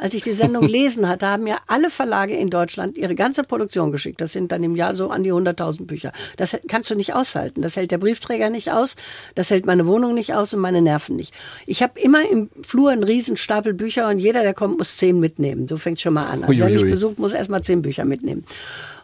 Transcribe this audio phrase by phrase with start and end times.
[0.00, 3.92] Als ich die Sendung lesen hatte, haben mir alle Verlage in Deutschland ihre ganze Produktion
[3.92, 4.20] geschickt.
[4.20, 6.12] Das sind dann im Jahr so an die 100.000 Bücher.
[6.36, 7.62] Das kannst du nicht aushalten.
[7.62, 8.96] Das hält der Briefträger nicht aus.
[9.34, 11.34] Das hält meine Wohnung nicht aus und meine Nerven nicht.
[11.66, 15.20] Ich habe immer im Flur einen riesen Stapel Bücher und jeder, der kommt, muss zehn
[15.20, 15.68] mitnehmen.
[15.68, 16.44] So fängt schon mal an.
[16.44, 18.44] Also wer mich besucht, muss erstmal zehn Bücher mitnehmen.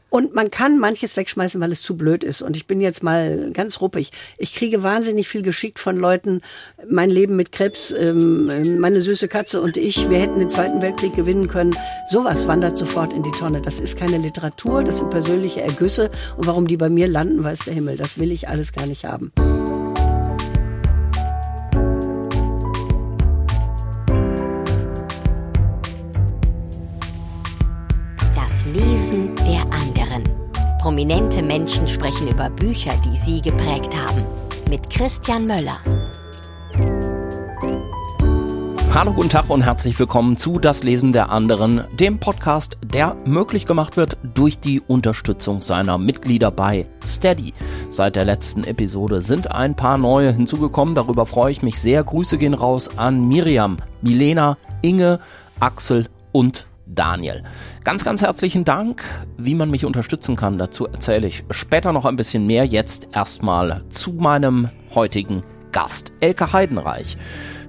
[0.08, 2.40] Und man kann manches wegschmeißen, weil es zu blöd ist.
[2.40, 4.12] Und ich bin jetzt mal ganz ruppig.
[4.38, 6.42] Ich kriege wahnsinnig viel geschickt von Leuten.
[6.88, 10.80] Mein Leben mit Krebs, ähm, ähm, meine süße Katze und ich, wir hätten den Zweiten
[10.80, 11.76] Weltkrieg gewinnen können.
[12.10, 13.60] Sowas wandert sofort in die Tonne.
[13.60, 16.10] Das ist keine Literatur, das sind persönliche Ergüsse.
[16.36, 17.96] Und warum die bei mir landen, weiß der Himmel.
[17.96, 19.32] Das will ich alles gar nicht haben.
[28.76, 29.95] Lesen der anderen.
[30.86, 34.24] Prominente Menschen sprechen über Bücher, die sie geprägt haben.
[34.70, 35.80] Mit Christian Möller.
[38.94, 43.66] Hallo, guten Tag und herzlich willkommen zu Das Lesen der anderen, dem Podcast, der möglich
[43.66, 47.52] gemacht wird durch die Unterstützung seiner Mitglieder bei Steady.
[47.90, 52.04] Seit der letzten Episode sind ein paar neue hinzugekommen, darüber freue ich mich sehr.
[52.04, 55.18] Grüße gehen raus an Miriam, Milena, Inge,
[55.58, 57.42] Axel und Daniel.
[57.84, 59.02] Ganz, ganz herzlichen Dank.
[59.36, 62.64] Wie man mich unterstützen kann, dazu erzähle ich später noch ein bisschen mehr.
[62.64, 65.42] Jetzt erstmal zu meinem heutigen
[65.72, 67.16] Gast, Elke Heidenreich.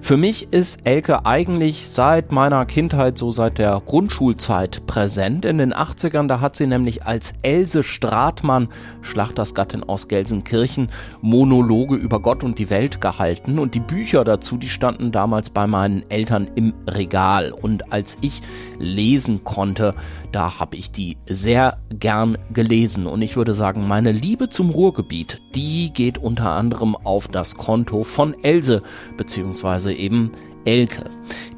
[0.08, 5.44] Für mich ist Elke eigentlich seit meiner Kindheit, so seit der Grundschulzeit präsent.
[5.44, 8.68] In den 80ern, da hat sie nämlich als Else Stratmann,
[9.02, 10.88] Schlachtersgattin aus Gelsenkirchen,
[11.20, 13.58] Monologe über Gott und die Welt gehalten.
[13.58, 17.52] Und die Bücher dazu, die standen damals bei meinen Eltern im Regal.
[17.52, 18.40] Und als ich
[18.78, 19.94] lesen konnte,
[20.32, 23.06] da habe ich die sehr gern gelesen.
[23.06, 28.02] Und ich würde sagen, meine Liebe zum Ruhrgebiet, die geht unter anderem auf das Konto
[28.02, 28.82] von Else,
[29.16, 30.32] beziehungsweise eben
[30.64, 31.04] Elke.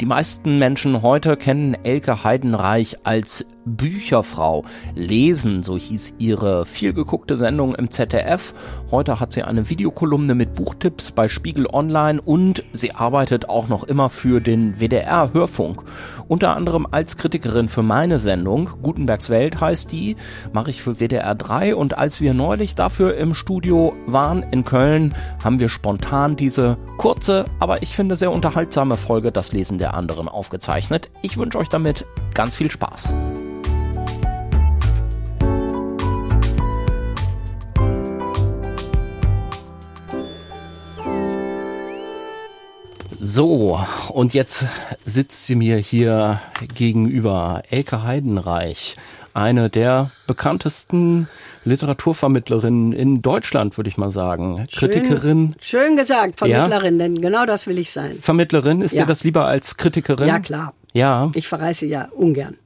[0.00, 4.64] Die meisten Menschen heute kennen Elke Heidenreich als Bücherfrau.
[4.94, 8.54] Lesen, so hieß ihre vielgeguckte Sendung im ZDF.
[8.90, 13.84] Heute hat sie eine Videokolumne mit Buchtipps bei Spiegel Online und sie arbeitet auch noch
[13.84, 15.84] immer für den WDR Hörfunk.
[16.26, 20.16] Unter anderem als Kritikerin für meine Sendung, Gutenbergs Welt heißt die,
[20.52, 25.14] mache ich für WDR 3 und als wir neulich dafür im Studio waren in Köln,
[25.44, 30.26] haben wir spontan diese kurze, aber ich finde sehr unterhaltsame Folge Das Lesen der anderen
[30.26, 31.12] aufgezeichnet.
[31.22, 33.12] Ich wünsche euch damit ganz viel Spaß.
[43.22, 44.64] So, und jetzt
[45.04, 46.40] sitzt sie mir hier
[46.74, 48.96] gegenüber, Elke Heidenreich,
[49.34, 51.28] eine der bekanntesten
[51.64, 54.66] Literaturvermittlerinnen in Deutschland, würde ich mal sagen.
[54.70, 55.54] Schön, Kritikerin.
[55.60, 57.06] Schön gesagt, Vermittlerin, ja.
[57.06, 58.16] denn genau das will ich sein.
[58.18, 59.02] Vermittlerin, ist ja.
[59.02, 60.26] dir das lieber als Kritikerin?
[60.26, 60.72] Ja, klar.
[60.94, 61.30] Ja.
[61.34, 62.56] Ich verreise ja ungern.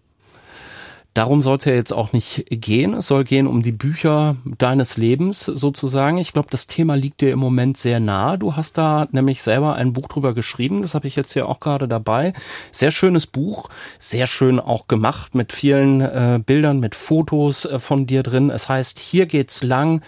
[1.14, 2.94] Darum soll es ja jetzt auch nicht gehen.
[2.94, 6.19] Es soll gehen um die Bücher deines Lebens sozusagen.
[6.19, 8.36] Ich glaube, das Thema liegt dir im Moment sehr nah.
[8.36, 10.82] Du hast da nämlich selber ein Buch drüber geschrieben.
[10.82, 12.32] Das habe ich jetzt hier auch gerade dabei.
[12.72, 13.69] Sehr schönes Buch,
[14.00, 18.50] sehr schön auch gemacht mit vielen äh, Bildern, mit Fotos äh, von dir drin.
[18.50, 20.03] Es heißt, hier geht's lang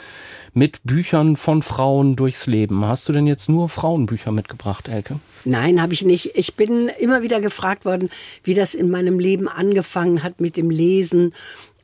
[0.56, 2.86] mit Büchern von Frauen durchs Leben.
[2.86, 5.20] Hast du denn jetzt nur Frauenbücher mitgebracht, Elke?
[5.44, 6.30] Nein, habe ich nicht.
[6.34, 8.08] Ich bin immer wieder gefragt worden,
[8.42, 11.34] wie das in meinem Leben angefangen hat mit dem Lesen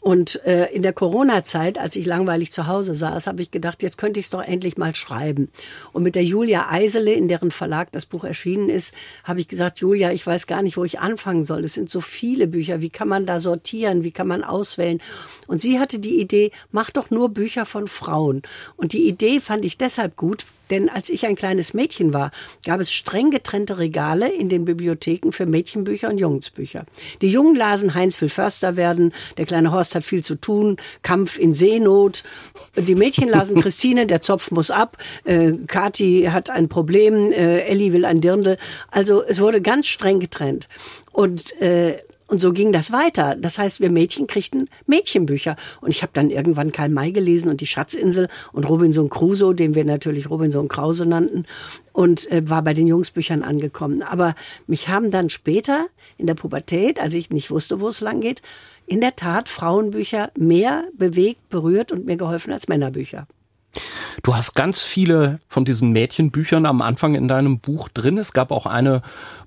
[0.03, 3.99] und äh, in der Corona-Zeit, als ich langweilig zu Hause saß, habe ich gedacht, jetzt
[3.99, 5.49] könnte ich es doch endlich mal schreiben.
[5.93, 9.79] Und mit der Julia Eisele, in deren Verlag das Buch erschienen ist, habe ich gesagt,
[9.79, 11.62] Julia, ich weiß gar nicht, wo ich anfangen soll.
[11.62, 12.81] Es sind so viele Bücher.
[12.81, 14.03] Wie kann man da sortieren?
[14.03, 15.01] Wie kann man auswählen?
[15.47, 18.43] Und sie hatte die Idee, mach doch nur Bücher von Frauen.
[18.75, 22.31] Und die Idee fand ich deshalb gut, denn als ich ein kleines Mädchen war,
[22.65, 26.87] gab es streng getrennte Regale in den Bibliotheken für Mädchenbücher und Jungsbücher.
[27.21, 31.38] Die Jungen lasen Heinz will Förster werden, der kleine Horst hat viel zu tun, Kampf
[31.38, 32.25] in Seenot.
[32.77, 37.93] Die Mädchen lasen Christine, der Zopf muss ab, äh, Kathi hat ein Problem, äh, Elli
[37.93, 38.56] will ein Dirndl.
[38.91, 40.69] Also es wurde ganz streng getrennt.
[41.12, 41.99] Und äh,
[42.32, 43.37] und so ging das weiter.
[43.38, 45.55] Das heißt, wir Mädchen kriegten Mädchenbücher.
[45.82, 49.75] Und ich habe dann irgendwann Karl May gelesen und die Schatzinsel und Robinson Crusoe, den
[49.75, 51.44] wir natürlich Robinson Krause nannten,
[51.93, 54.02] und äh, war bei den Jungsbüchern angekommen.
[54.02, 54.34] Aber
[54.67, 58.40] mich haben dann später in der Pubertät, als ich nicht wusste, wo es lang geht,
[58.87, 63.26] in der Tat Frauenbücher mehr bewegt, berührt und mir geholfen als Männerbücher.
[64.23, 68.19] Du hast ganz viele von diesen Mädchenbüchern am Anfang in deinem Buch drin.
[68.19, 69.02] Es gab auch eine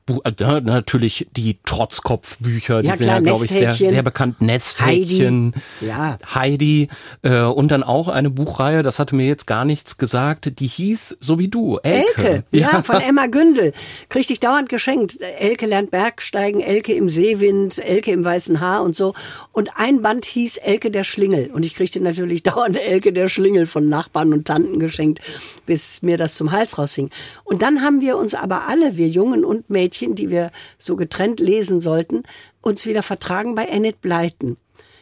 [0.08, 4.40] äh, natürlich die Trotzkopfbücher, die ja, sind ja, glaube ich, sehr, sehr bekannt.
[4.42, 6.18] Nesthäkchen, Heidi, ja.
[6.34, 6.90] Heidi
[7.24, 11.18] äh, und dann auch eine Buchreihe, das hatte mir jetzt gar nichts gesagt, die hieß
[11.22, 12.06] so wie du, Elke.
[12.18, 13.74] Elke, ja, ja von Emma Gündel.
[14.10, 15.22] Kriegte ich dauernd geschenkt.
[15.22, 19.14] Elke lernt Bergsteigen, Elke im Seewind, Elke im weißen Haar und so.
[19.54, 21.50] Und ein Band hieß Elke der Schlingel.
[21.52, 25.20] Und ich kriegte natürlich dauernd Elke der Schlingel von Nachbarn und Tanten geschenkt,
[25.66, 27.10] bis mir das zum Hals raushing.
[27.44, 31.40] Und dann haben wir uns aber alle, wir Jungen und Mädchen, die wir so getrennt
[31.40, 32.24] lesen sollten,
[32.62, 34.58] uns wieder vertragen bei Enid Blyton.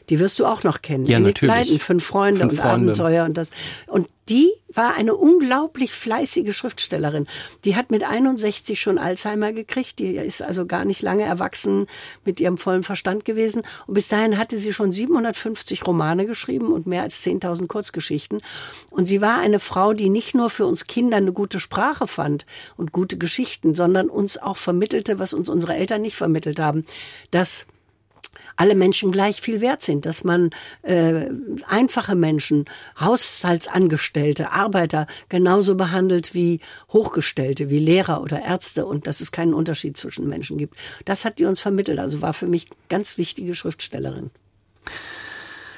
[0.09, 1.05] Die wirst du auch noch kennen.
[1.05, 1.55] Ja, Enid natürlich.
[1.55, 2.91] Blyton, Fünf Freunde Fünf und Freunde.
[2.91, 3.49] Abenteuer und das.
[3.87, 7.27] Und die war eine unglaublich fleißige Schriftstellerin.
[7.65, 9.99] Die hat mit 61 schon Alzheimer gekriegt.
[9.99, 11.87] Die ist also gar nicht lange erwachsen
[12.23, 13.63] mit ihrem vollen Verstand gewesen.
[13.85, 18.41] Und bis dahin hatte sie schon 750 Romane geschrieben und mehr als 10.000 Kurzgeschichten.
[18.91, 22.45] Und sie war eine Frau, die nicht nur für uns Kinder eine gute Sprache fand
[22.77, 26.85] und gute Geschichten, sondern uns auch vermittelte, was uns unsere Eltern nicht vermittelt haben,
[27.31, 27.67] dass
[28.55, 30.51] alle Menschen gleich viel wert sind, dass man
[30.81, 31.27] äh,
[31.67, 32.65] einfache Menschen,
[32.99, 36.59] Haushaltsangestellte, Arbeiter genauso behandelt wie
[36.91, 40.75] Hochgestellte, wie Lehrer oder Ärzte und dass es keinen Unterschied zwischen Menschen gibt.
[41.05, 44.31] Das hat die uns vermittelt, also war für mich ganz wichtige Schriftstellerin.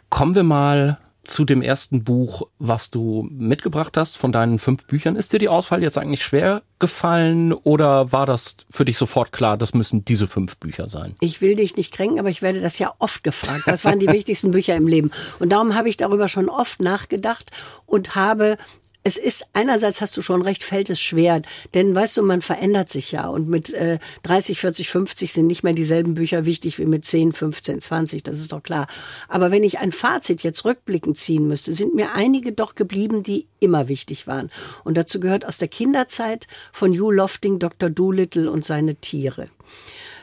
[0.10, 5.16] Kommen wir mal zu dem ersten Buch, was du mitgebracht hast von deinen fünf Büchern.
[5.16, 9.58] Ist dir die Auswahl jetzt eigentlich schwer gefallen oder war das für dich sofort klar,
[9.58, 11.16] das müssen diese fünf Bücher sein?
[11.20, 13.64] Ich will dich nicht kränken, aber ich werde das ja oft gefragt.
[13.66, 15.12] Was waren die wichtigsten Bücher im Leben?
[15.40, 17.52] Und darum habe ich darüber schon oft nachgedacht
[17.86, 18.58] und habe
[19.06, 21.44] es ist einerseits hast du schon recht, fällt es schwer,
[21.76, 25.62] denn weißt du, man verändert sich ja und mit äh, 30, 40, 50 sind nicht
[25.62, 28.88] mehr dieselben Bücher wichtig wie mit 10, 15, 20, das ist doch klar.
[29.28, 33.46] Aber wenn ich ein Fazit jetzt rückblickend ziehen müsste, sind mir einige doch geblieben, die
[33.60, 34.50] immer wichtig waren.
[34.84, 37.92] Und dazu gehört aus der Kinderzeit von Hugh Lofting Dr.
[37.92, 39.50] Doolittle und seine Tiere.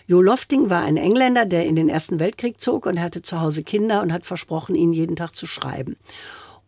[0.08, 3.62] Hugh Lofting war ein Engländer, der in den Ersten Weltkrieg zog und hatte zu Hause
[3.62, 5.96] Kinder und hat versprochen, ihnen jeden Tag zu schreiben.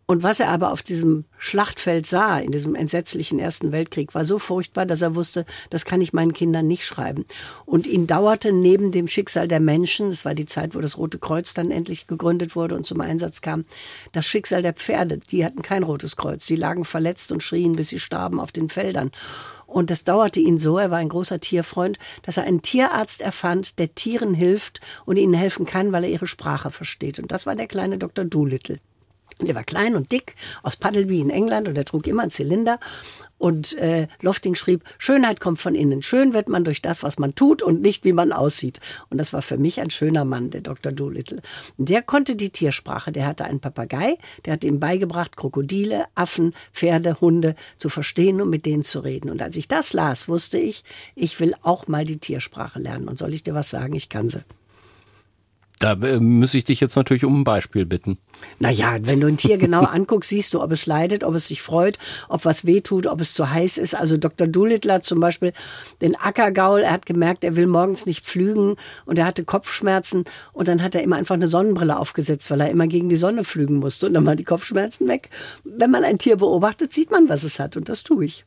[0.06, 4.38] Und was er aber auf diesem Schlachtfeld sah, in diesem entsetzlichen Ersten Weltkrieg, war so
[4.38, 7.24] furchtbar, dass er wusste, das kann ich meinen Kindern nicht schreiben.
[7.64, 11.18] Und ihn dauerte neben dem Schicksal der Menschen, es war die Zeit, wo das Rote
[11.18, 13.64] Kreuz dann endlich gegründet wurde und zum Einsatz kam,
[14.12, 15.18] das Schicksal der Pferde.
[15.18, 16.44] Die hatten kein Rotes Kreuz.
[16.44, 19.10] Die lagen verletzt und schrien, bis sie starben auf den Feldern.
[19.66, 23.78] Und das dauerte ihn so, er war ein großer Tierfreund, dass er einen Tierarzt erfand,
[23.78, 27.18] der Tieren hilft und ihnen helfen kann, weil er ihre Sprache versteht.
[27.18, 28.24] Und das war der kleine Dr.
[28.24, 28.80] Doolittle.
[29.40, 32.78] Der war klein und dick, aus Puddleby in England und er trug immer einen Zylinder.
[33.36, 36.02] Und äh, Lofting schrieb, Schönheit kommt von innen.
[36.02, 38.78] Schön wird man durch das, was man tut und nicht, wie man aussieht.
[39.10, 40.92] Und das war für mich ein schöner Mann, der Dr.
[40.92, 41.42] Doolittle.
[41.76, 43.10] Der konnte die Tiersprache.
[43.10, 48.50] Der hatte einen Papagei, der hat ihm beigebracht, Krokodile, Affen, Pferde, Hunde zu verstehen und
[48.50, 49.30] mit denen zu reden.
[49.30, 50.84] Und als ich das las, wusste ich,
[51.16, 53.08] ich will auch mal die Tiersprache lernen.
[53.08, 53.94] Und soll ich dir was sagen?
[53.94, 54.44] Ich kann sie.
[55.84, 58.16] Da äh, muss ich dich jetzt natürlich um ein Beispiel bitten.
[58.58, 61.60] Naja, wenn du ein Tier genau anguckst, siehst du, ob es leidet, ob es sich
[61.60, 61.98] freut,
[62.30, 63.94] ob was wehtut, ob es zu heiß ist.
[63.94, 64.46] Also Dr.
[64.46, 65.52] Doolittle zum Beispiel
[66.00, 70.68] den Ackergaul, er hat gemerkt, er will morgens nicht pflügen und er hatte Kopfschmerzen und
[70.68, 73.76] dann hat er immer einfach eine Sonnenbrille aufgesetzt, weil er immer gegen die Sonne pflügen
[73.76, 75.28] musste und dann waren die Kopfschmerzen weg.
[75.64, 78.46] Wenn man ein Tier beobachtet, sieht man, was es hat und das tue ich.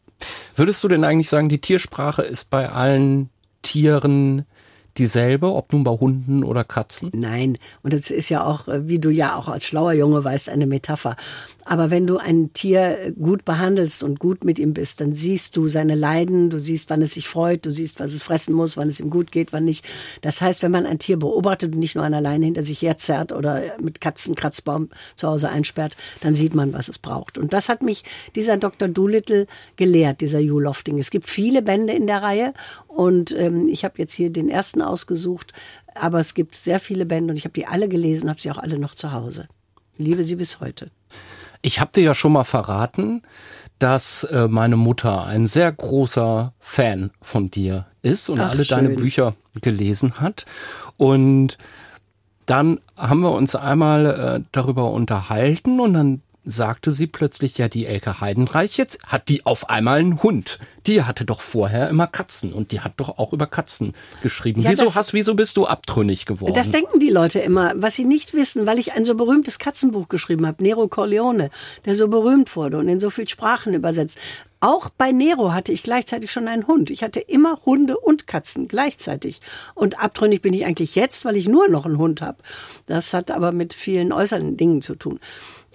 [0.55, 3.29] Würdest du denn eigentlich sagen, die Tiersprache ist bei allen
[3.61, 4.47] Tieren
[4.97, 7.11] dieselbe, ob nun bei Hunden oder Katzen?
[7.13, 10.49] Nein, und das ist ja auch, äh, wie du ja auch als schlauer Junge weißt,
[10.49, 11.15] eine Metapher.
[11.65, 15.67] Aber wenn du ein Tier gut behandelst und gut mit ihm bist, dann siehst du
[15.67, 18.88] seine Leiden, du siehst, wann es sich freut, du siehst, was es fressen muss, wann
[18.88, 19.85] es ihm gut geht, wann nicht.
[20.21, 23.33] Das heißt, wenn man ein Tier beobachtet und nicht nur an alleine hinter sich herzerrt
[23.33, 27.37] oder mit Katzenkratzbaum zu Hause einsperrt, dann sieht man, was es braucht.
[27.37, 28.04] Und das hat mich
[28.35, 28.87] dieser Dr.
[28.87, 30.97] Doolittle gelehrt, dieser Hugh Lofting.
[30.97, 32.54] Es gibt viele Bände in der Reihe
[32.97, 35.54] und ähm, ich habe jetzt hier den ersten ausgesucht,
[35.94, 38.49] aber es gibt sehr viele Bände und ich habe die alle gelesen, und habe sie
[38.49, 39.47] auch alle noch zu Hause.
[39.99, 40.89] liebe sie bis heute.
[41.61, 43.21] Ich habe dir ja schon mal verraten,
[43.77, 48.77] dass äh, meine Mutter ein sehr großer Fan von dir ist und Ach, alle schön.
[48.77, 50.47] deine Bücher gelesen hat.
[50.97, 51.59] Und
[52.47, 57.85] dann haben wir uns einmal äh, darüber unterhalten und dann sagte sie plötzlich, ja, die
[57.85, 60.59] Elke Heidenreich, jetzt hat die auf einmal einen Hund.
[60.87, 64.61] Die hatte doch vorher immer Katzen und die hat doch auch über Katzen geschrieben.
[64.61, 66.54] Ja, wieso hast, wieso bist du abtrünnig geworden?
[66.54, 70.07] Das denken die Leute immer, was sie nicht wissen, weil ich ein so berühmtes Katzenbuch
[70.07, 71.49] geschrieben habe, Nero Corleone,
[71.85, 74.18] der so berühmt wurde und in so viel Sprachen übersetzt.
[74.59, 76.89] Auch bei Nero hatte ich gleichzeitig schon einen Hund.
[76.89, 79.42] Ich hatte immer Hunde und Katzen gleichzeitig.
[79.75, 82.39] Und abtrünnig bin ich eigentlich jetzt, weil ich nur noch einen Hund habe.
[82.87, 85.19] Das hat aber mit vielen äußeren Dingen zu tun.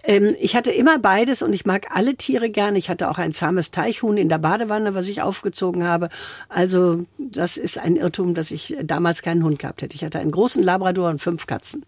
[0.05, 2.79] Ähm, ich hatte immer beides und ich mag alle Tiere gerne.
[2.79, 6.09] Ich hatte auch ein zahmes Teichhuhn in der Badewanne, was ich aufgezogen habe.
[6.49, 9.95] Also das ist ein Irrtum, dass ich damals keinen Hund gehabt hätte.
[9.95, 11.85] Ich hatte einen großen Labrador und fünf Katzen.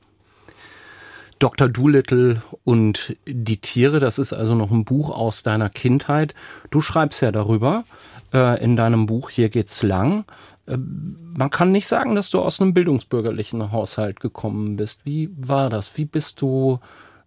[1.41, 1.69] Dr.
[1.69, 6.35] Doolittle und die Tiere, das ist also noch ein Buch aus deiner Kindheit.
[6.71, 7.85] Du schreibst ja darüber
[8.33, 10.25] äh, in deinem Buch Hier geht's lang.
[10.67, 15.01] Äh, man kann nicht sagen, dass du aus einem bildungsbürgerlichen Haushalt gekommen bist.
[15.05, 15.97] Wie war das?
[15.97, 16.79] Wie bist du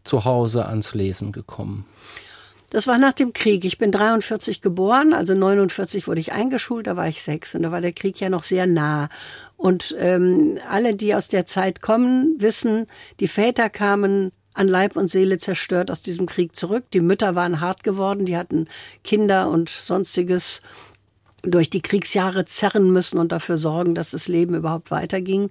[0.08, 1.86] zu Hause ans Lesen gekommen?
[2.70, 3.64] Das war nach dem Krieg.
[3.64, 7.72] Ich bin 43 geboren, also 49 wurde ich eingeschult, da war ich sechs und da
[7.72, 9.08] war der Krieg ja noch sehr nah.
[9.56, 12.88] Und ähm, alle, die aus der Zeit kommen, wissen,
[13.22, 16.86] die Väter kamen an Leib und Seele zerstört aus diesem Krieg zurück.
[16.92, 18.68] Die Mütter waren hart geworden, die hatten
[19.04, 20.62] Kinder und sonstiges
[21.44, 25.50] durch die Kriegsjahre zerren müssen und dafür sorgen, dass das Leben überhaupt weiterging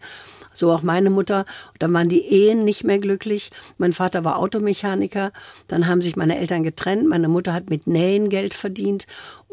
[0.59, 1.41] so auch meine Mutter.
[1.73, 3.51] Und dann waren die Ehen nicht mehr glücklich.
[3.79, 5.33] Mein Vater war Automechaniker.
[5.69, 7.09] Dann haben sich meine Eltern getrennt.
[7.09, 9.07] Meine Mutter hat mit Nähen Geld verdient.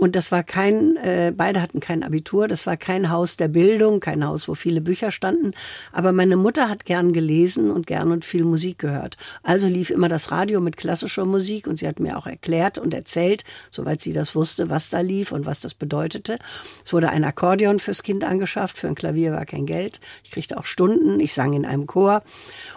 [0.04, 4.02] Und das war kein, äh, beide hatten kein Abitur, das war kein Haus der Bildung,
[4.02, 5.54] kein Haus, wo viele Bücher standen.
[5.94, 9.16] Aber meine Mutter hat gern gelesen und gern und viel Musik gehört.
[9.44, 12.94] Also lief immer das Radio mit klassischer Musik und sie hat mir auch erklärt und
[12.94, 16.38] erzählt, soweit sie das wusste, was da lief und was das bedeutete.
[16.84, 20.02] Es wurde ein Akkordeon fürs Kind angeschafft, für ein Klavier war kein Geld.
[20.26, 22.24] Ich kriegte auch Stunden, ich sang in einem Chor.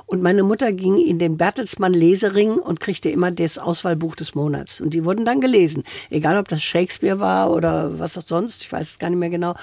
[0.06, 4.80] Und meine Mutter ging in den Bertelsmann Lesering und kriegte immer das Auswahlbuch des Monats.
[4.80, 5.83] Und die wurden dann gelesen.
[6.09, 8.62] Egal, ob das Shakespeare war oder was auch sonst.
[8.62, 9.54] Ich weiß es gar nicht mehr genau.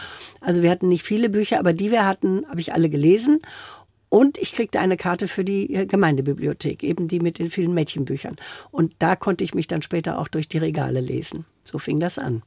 [0.42, 3.40] Also wir hatten nicht viele Bücher, aber die wir hatten, habe ich alle gelesen.
[4.10, 8.36] Und ich kriegte eine Karte für die äh, Gemeindebibliothek, eben die mit den vielen Mädchenbüchern.
[8.70, 11.46] Und da konnte ich mich dann später auch durch die Regale lesen.
[11.64, 12.44] So fing das an.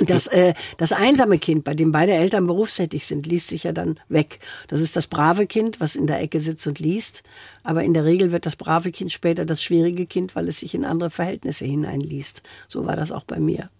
[0.00, 4.00] Das, äh, das einsame Kind, bei dem beide Eltern berufstätig sind, liest sich ja dann
[4.08, 4.40] weg.
[4.68, 7.22] Das ist das brave Kind, was in der Ecke sitzt und liest.
[7.62, 10.74] Aber in der Regel wird das brave Kind später das schwierige Kind, weil es sich
[10.74, 12.42] in andere Verhältnisse hineinliest.
[12.66, 13.70] So war das auch bei mir.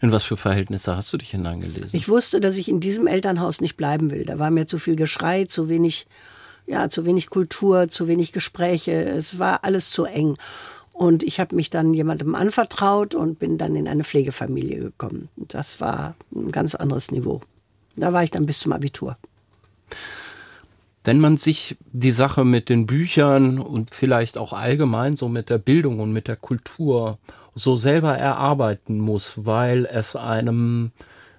[0.00, 1.96] In was für Verhältnisse hast du dich hineingelesen?
[1.96, 4.24] Ich wusste, dass ich in diesem Elternhaus nicht bleiben will.
[4.24, 6.06] Da war mir zu viel Geschrei, zu wenig,
[6.66, 8.92] ja, zu wenig Kultur, zu wenig Gespräche.
[8.92, 10.36] Es war alles zu eng.
[10.92, 15.28] Und ich habe mich dann jemandem anvertraut und bin dann in eine Pflegefamilie gekommen.
[15.36, 17.40] Das war ein ganz anderes Niveau.
[17.96, 19.16] Da war ich dann bis zum Abitur.
[21.02, 25.58] Wenn man sich die Sache mit den Büchern und vielleicht auch allgemein so mit der
[25.58, 27.18] Bildung und mit der Kultur
[27.54, 30.92] so selber erarbeiten muss, weil es einem,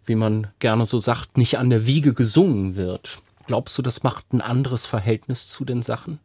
[0.05, 3.19] wie man gerne so sagt, nicht an der Wiege gesungen wird.
[3.47, 6.19] Glaubst du, das macht ein anderes Verhältnis zu den Sachen?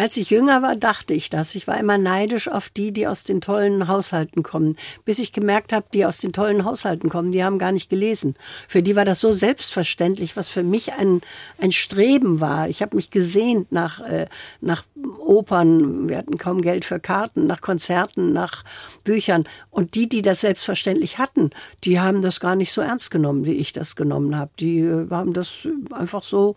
[0.00, 1.56] Als ich jünger war, dachte ich das.
[1.56, 4.76] Ich war immer neidisch auf die, die aus den tollen Haushalten kommen.
[5.04, 8.36] Bis ich gemerkt habe, die aus den tollen Haushalten kommen, die haben gar nicht gelesen.
[8.68, 11.20] Für die war das so selbstverständlich, was für mich ein,
[11.60, 12.68] ein Streben war.
[12.68, 14.28] Ich habe mich gesehnt nach, äh,
[14.60, 14.84] nach
[15.18, 16.08] Opern.
[16.08, 18.62] Wir hatten kaum Geld für Karten, nach Konzerten, nach
[19.02, 19.48] Büchern.
[19.68, 21.50] Und die, die das selbstverständlich hatten,
[21.82, 24.52] die haben das gar nicht so ernst genommen, wie ich das genommen habe.
[24.60, 26.54] Die äh, haben das einfach so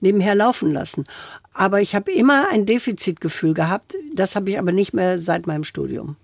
[0.00, 1.06] nebenher laufen lassen.
[1.52, 3.96] Aber ich habe immer ein Defizitgefühl gehabt.
[4.14, 6.16] Das habe ich aber nicht mehr seit meinem Studium.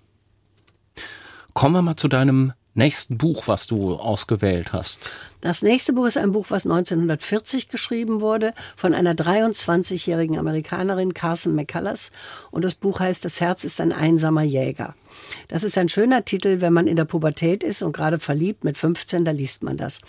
[1.53, 5.11] Kommen wir mal zu deinem nächsten Buch, was du ausgewählt hast.
[5.41, 11.55] Das nächste Buch ist ein Buch, was 1940 geschrieben wurde von einer 23-jährigen Amerikanerin, Carson
[11.55, 12.11] McCullers.
[12.51, 14.95] Und das Buch heißt Das Herz ist ein einsamer Jäger.
[15.49, 18.77] Das ist ein schöner Titel, wenn man in der Pubertät ist und gerade verliebt mit
[18.77, 19.99] 15, da liest man das.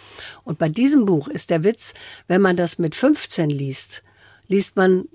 [0.44, 1.94] Und bei diesem Buch ist der Witz,
[2.28, 4.02] wenn man das mit 15 liest,
[4.48, 5.06] liest man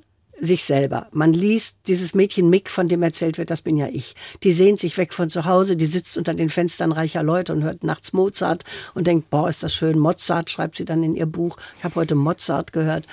[0.42, 1.08] sich selber.
[1.12, 4.16] Man liest dieses Mädchen Mick, von dem erzählt wird, das bin ja ich.
[4.44, 7.64] Die sehnt sich weg von zu Hause, die sitzt unter den Fenstern reicher Leute und
[7.64, 8.64] hört nachts Mozart
[8.96, 10.00] und denkt, boah, ist das schön.
[10.00, 11.58] Mozart schreibt sie dann in ihr Buch.
[11.78, 13.06] Ich habe heute Mozart gehört.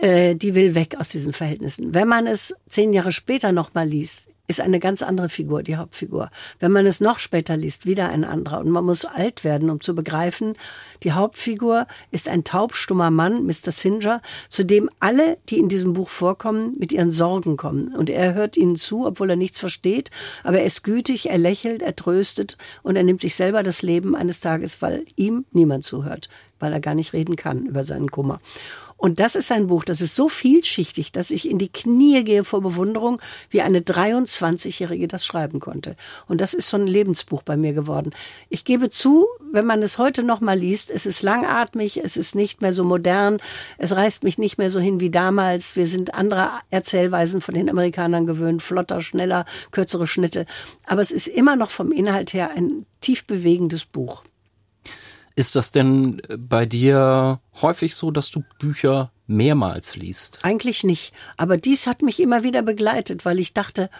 [0.00, 1.94] Äh, die will weg aus diesen Verhältnissen.
[1.94, 6.30] Wenn man es zehn Jahre später nochmal liest, ist eine ganz andere Figur, die Hauptfigur.
[6.58, 8.60] Wenn man es noch später liest, wieder ein anderer.
[8.60, 10.54] Und man muss alt werden, um zu begreifen,
[11.02, 13.72] die Hauptfigur ist ein taubstummer Mann, Mr.
[13.72, 17.94] Singer, zu dem alle, die in diesem Buch vorkommen, mit ihren Sorgen kommen.
[17.94, 20.10] Und er hört ihnen zu, obwohl er nichts versteht,
[20.42, 24.14] aber er ist gütig, er lächelt, er tröstet und er nimmt sich selber das Leben
[24.14, 26.28] eines Tages, weil ihm niemand zuhört
[26.64, 28.40] weil er gar nicht reden kann über seinen Kummer.
[28.96, 32.42] Und das ist ein Buch, das ist so vielschichtig, dass ich in die Knie gehe
[32.42, 35.94] vor Bewunderung, wie eine 23-Jährige das schreiben konnte.
[36.26, 38.14] Und das ist so ein Lebensbuch bei mir geworden.
[38.48, 42.34] Ich gebe zu, wenn man es heute noch mal liest, es ist langatmig, es ist
[42.34, 43.40] nicht mehr so modern,
[43.76, 45.76] es reißt mich nicht mehr so hin wie damals.
[45.76, 50.46] Wir sind andere Erzählweisen von den Amerikanern gewöhnt, flotter, schneller, kürzere Schnitte.
[50.86, 54.22] Aber es ist immer noch vom Inhalt her ein tief bewegendes Buch.
[55.36, 60.38] Ist das denn bei dir häufig so, dass du Bücher mehrmals liest?
[60.42, 61.12] Eigentlich nicht.
[61.36, 63.90] Aber dies hat mich immer wieder begleitet, weil ich dachte,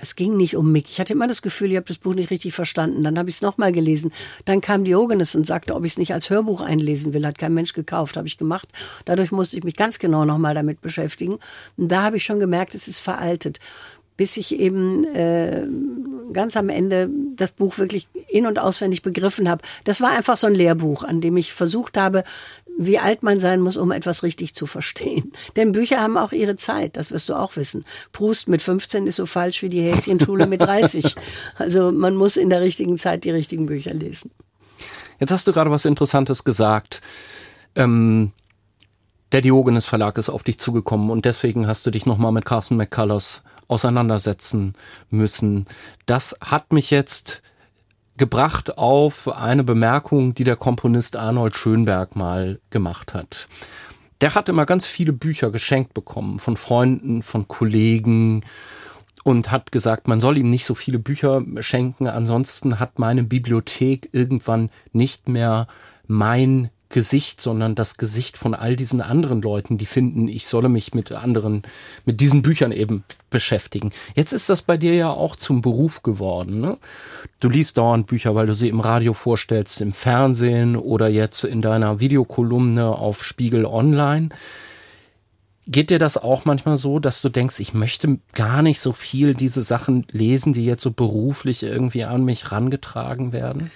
[0.00, 0.84] es ging nicht um mich.
[0.88, 3.02] Ich hatte immer das Gefühl, ich habe das Buch nicht richtig verstanden.
[3.02, 4.12] Dann habe ich es nochmal gelesen.
[4.46, 7.26] Dann kam Diogenes und sagte, ob ich es nicht als Hörbuch einlesen will.
[7.26, 8.68] Hat kein Mensch gekauft, habe ich gemacht.
[9.04, 11.38] Dadurch musste ich mich ganz genau nochmal damit beschäftigen.
[11.76, 13.58] Und da habe ich schon gemerkt, es ist veraltet
[14.20, 15.66] bis ich eben äh,
[16.34, 19.62] ganz am Ende das Buch wirklich in und auswendig begriffen habe.
[19.84, 22.24] Das war einfach so ein Lehrbuch, an dem ich versucht habe,
[22.76, 25.32] wie alt man sein muss, um etwas richtig zu verstehen.
[25.56, 27.82] Denn Bücher haben auch ihre Zeit, das wirst du auch wissen.
[28.12, 31.14] Proust mit 15 ist so falsch wie die Häschenschule mit 30.
[31.56, 34.32] Also man muss in der richtigen Zeit die richtigen Bücher lesen.
[35.18, 37.00] Jetzt hast du gerade was Interessantes gesagt.
[37.74, 38.32] Ähm,
[39.32, 42.76] der Diogenes Verlag ist auf dich zugekommen und deswegen hast du dich nochmal mit Carson
[42.76, 44.74] McCullers auseinandersetzen
[45.10, 45.66] müssen.
[46.06, 47.42] Das hat mich jetzt
[48.16, 53.48] gebracht auf eine Bemerkung, die der Komponist Arnold Schönberg mal gemacht hat.
[54.20, 58.44] Der hat immer ganz viele Bücher geschenkt bekommen von Freunden, von Kollegen
[59.24, 64.10] und hat gesagt, man soll ihm nicht so viele Bücher schenken, ansonsten hat meine Bibliothek
[64.12, 65.68] irgendwann nicht mehr
[66.06, 70.92] mein Gesicht, sondern das Gesicht von all diesen anderen Leuten, die finden, ich solle mich
[70.92, 71.62] mit anderen,
[72.04, 73.92] mit diesen Büchern eben beschäftigen.
[74.14, 76.60] Jetzt ist das bei dir ja auch zum Beruf geworden.
[76.60, 76.78] Ne?
[77.38, 81.62] Du liest dauernd Bücher, weil du sie im Radio vorstellst, im Fernsehen oder jetzt in
[81.62, 84.30] deiner Videokolumne auf Spiegel Online.
[85.68, 89.36] Geht dir das auch manchmal so, dass du denkst, ich möchte gar nicht so viel
[89.36, 93.70] diese Sachen lesen, die jetzt so beruflich irgendwie an mich rangetragen werden?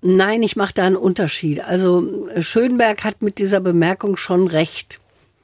[0.00, 1.60] Nein, ich mache da einen Unterschied.
[1.60, 5.00] Also Schönberg hat mit dieser Bemerkung schon recht.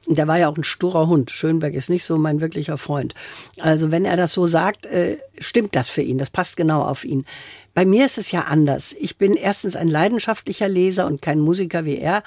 [0.06, 1.30] Der war ja auch ein sturer Hund.
[1.30, 3.14] Schönberg ist nicht so mein wirklicher Freund.
[3.60, 6.18] Also wenn er das so sagt, äh, stimmt das für ihn.
[6.18, 7.24] Das passt genau auf ihn.
[7.72, 8.94] Bei mir ist es ja anders.
[8.98, 12.22] Ich bin erstens ein leidenschaftlicher Leser und kein Musiker wie er.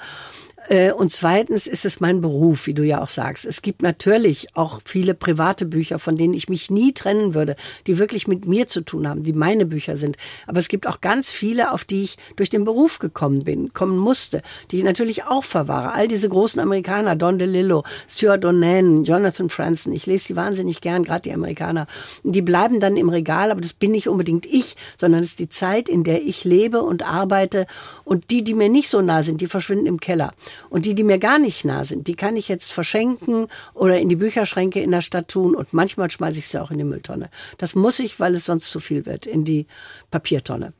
[0.68, 3.44] Äh, und zweitens ist es mein Beruf, wie du ja auch sagst.
[3.46, 7.56] Es gibt natürlich auch viele private Bücher, von denen ich mich nie trennen würde,
[7.86, 10.16] die wirklich mit mir zu tun haben, die meine Bücher sind.
[10.46, 13.96] Aber es gibt auch ganz viele, auf die ich durch den Beruf gekommen bin, kommen
[13.96, 15.92] musste, die ich natürlich auch verwahre.
[15.92, 21.04] All diese großen Amerikaner, Don DeLillo, Stuart O'Nan, Jonathan Franzen, ich lese sie wahnsinnig gern,
[21.04, 21.86] gerade die Amerikaner.
[22.24, 25.48] Die bleiben dann im Regal, aber das bin nicht unbedingt ich, sondern es ist die
[25.48, 27.66] Zeit, in der ich lebe und arbeite.
[28.04, 30.32] Und die, die mir nicht so nah sind, die verschwinden im Keller.
[30.70, 34.08] Und die, die mir gar nicht nah sind, die kann ich jetzt verschenken oder in
[34.08, 37.30] die Bücherschränke in der Stadt tun und manchmal schmeiße ich sie auch in die Mülltonne.
[37.58, 39.66] Das muss ich, weil es sonst zu viel wird, in die
[40.10, 40.72] Papiertonne.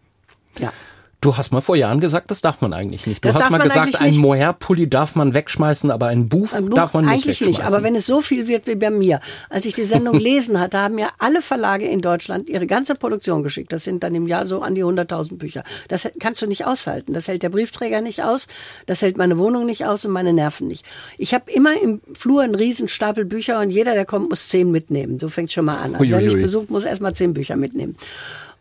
[0.58, 0.72] Ja.
[1.20, 3.24] Du hast mal vor Jahren gesagt, das darf man eigentlich nicht.
[3.24, 6.76] Du das hast mal gesagt, ein Mohair-Pulli darf man wegschmeißen, aber ein Buch, ein Buch
[6.76, 9.18] darf man nicht Eigentlich nicht, aber wenn es so viel wird wie bei mir.
[9.50, 13.42] Als ich die Sendung lesen hatte, haben mir alle Verlage in Deutschland ihre ganze Produktion
[13.42, 13.72] geschickt.
[13.72, 15.64] Das sind dann im Jahr so an die 100.000 Bücher.
[15.88, 17.14] Das kannst du nicht aushalten.
[17.14, 18.46] Das hält der Briefträger nicht aus,
[18.86, 20.86] das hält meine Wohnung nicht aus und meine Nerven nicht.
[21.16, 24.70] Ich habe immer im Flur einen riesen Stapel Bücher und jeder, der kommt, muss zehn
[24.70, 25.18] mitnehmen.
[25.18, 25.96] So fängt schon mal an.
[25.96, 27.96] Also wer mich besucht, muss erst mal zehn Bücher mitnehmen.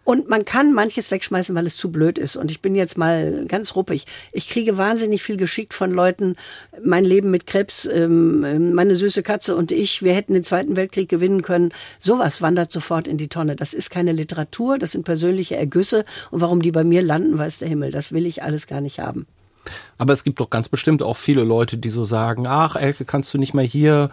[0.08, 2.38] Und man kann manches wegschmeißen, weil es zu blöd ist.
[2.38, 4.06] Und ich bin jetzt mal ganz ruppig.
[4.32, 6.38] Ich kriege wahnsinnig viel geschickt von Leuten.
[6.82, 11.10] Mein Leben mit Krebs, ähm, meine süße Katze und ich, wir hätten den Zweiten Weltkrieg
[11.10, 11.74] gewinnen können.
[12.00, 13.58] Sowas wandert sofort in die Tonne.
[13.58, 16.06] Das ist keine Literatur, das sind persönliche Ergüsse.
[16.32, 17.92] Und warum die bei mir landen, weiß der Himmel.
[17.92, 19.28] Das will ich alles gar nicht haben.
[19.98, 23.34] Aber es gibt doch ganz bestimmt auch viele Leute, die so sagen, ach Elke, kannst
[23.34, 24.10] du nicht mal hier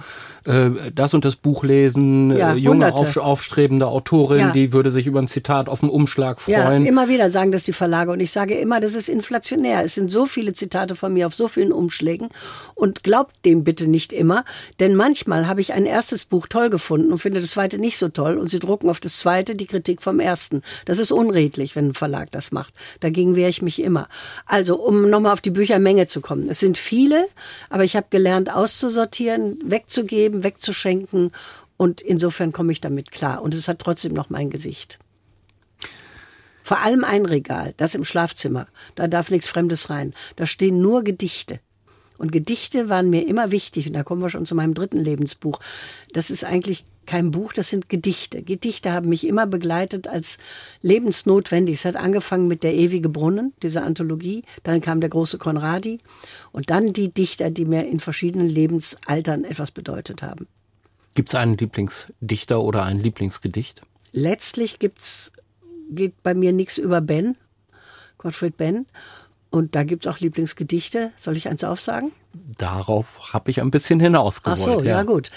[0.46, 2.36] äh, das und das Buch lesen?
[2.36, 4.52] Ja, äh, junge, auf, aufstrebende Autorin, ja.
[4.52, 6.84] die würde sich über ein Zitat auf dem Umschlag freuen.
[6.84, 8.12] Ja, immer wieder sagen das die Verlage.
[8.12, 9.84] Und ich sage immer, das ist inflationär.
[9.84, 12.28] Es sind so viele Zitate von mir auf so vielen Umschlägen.
[12.74, 14.44] Und glaubt dem bitte nicht immer.
[14.80, 18.08] Denn manchmal habe ich ein erstes Buch toll gefunden und finde das zweite nicht so
[18.08, 18.38] toll.
[18.38, 20.62] Und sie drucken auf das zweite die Kritik vom ersten.
[20.84, 22.74] Das ist unredlich, wenn ein Verlag das macht.
[23.00, 24.08] Dagegen wehre ich mich immer.
[24.46, 26.48] Also, um nochmal auf die Büchermenge zu kommen.
[26.48, 27.26] Es sind viele,
[27.68, 31.32] aber ich habe gelernt auszusortieren, wegzugeben, wegzuschenken
[31.76, 33.42] und insofern komme ich damit klar.
[33.42, 35.00] Und es hat trotzdem noch mein Gesicht.
[36.62, 38.66] Vor allem ein Regal, das im Schlafzimmer.
[38.94, 40.14] Da darf nichts Fremdes rein.
[40.36, 41.58] Da stehen nur Gedichte.
[42.16, 43.88] Und Gedichte waren mir immer wichtig.
[43.88, 45.58] Und da kommen wir schon zu meinem dritten Lebensbuch.
[46.12, 48.42] Das ist eigentlich kein Buch, das sind Gedichte.
[48.42, 50.38] Gedichte haben mich immer begleitet als
[50.82, 51.76] lebensnotwendig.
[51.76, 54.42] Es hat angefangen mit Der ewige Brunnen, dieser Anthologie.
[54.62, 55.98] Dann kam der große Konradi.
[56.52, 60.46] Und dann die Dichter, die mir in verschiedenen Lebensaltern etwas bedeutet haben.
[61.14, 63.82] Gibt es einen Lieblingsdichter oder ein Lieblingsgedicht?
[64.12, 65.32] Letztlich gibt's,
[65.90, 67.36] geht bei mir nichts über Ben,
[68.18, 68.86] Gottfried Ben.
[69.50, 71.12] Und da gibt es auch Lieblingsgedichte.
[71.16, 72.10] Soll ich eins aufsagen?
[72.58, 74.58] Darauf habe ich ein bisschen hinausgewollt.
[74.60, 74.96] Ach so, ja.
[74.96, 75.30] ja gut.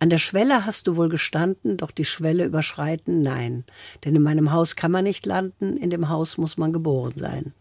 [0.00, 3.64] An der Schwelle hast du wohl gestanden, doch die Schwelle überschreiten, nein.
[4.04, 7.54] Denn in meinem Haus kann man nicht landen, in dem Haus muss man geboren sein.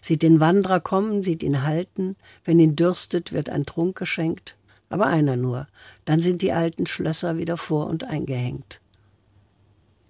[0.00, 4.56] Sieht den Wanderer kommen, sieht ihn halten, wenn ihn dürstet, wird ein Trunk geschenkt,
[4.88, 5.66] aber einer nur.
[6.04, 8.80] Dann sind die alten Schlösser wieder vor und eingehängt.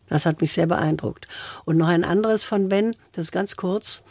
[0.09, 1.29] Das hat mich sehr beeindruckt.
[1.65, 4.03] Und noch ein anderes von Ben, das ist ganz kurz.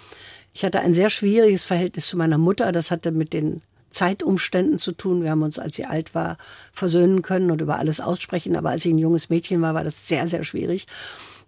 [0.53, 2.71] Ich hatte ein sehr schwieriges Verhältnis zu meiner Mutter.
[2.71, 5.23] Das hatte mit den Zeitumständen zu tun.
[5.23, 6.37] Wir haben uns, als sie alt war,
[6.73, 8.55] versöhnen können und über alles aussprechen.
[8.55, 10.87] Aber als sie ein junges Mädchen war, war das sehr, sehr schwierig.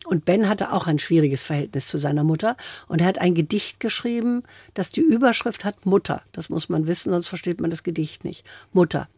[0.05, 2.55] Und Ben hatte auch ein schwieriges Verhältnis zu seiner Mutter.
[2.87, 6.21] Und er hat ein Gedicht geschrieben, das die Überschrift hat Mutter.
[6.31, 8.45] Das muss man wissen, sonst versteht man das Gedicht nicht.
[8.71, 9.09] Mutter.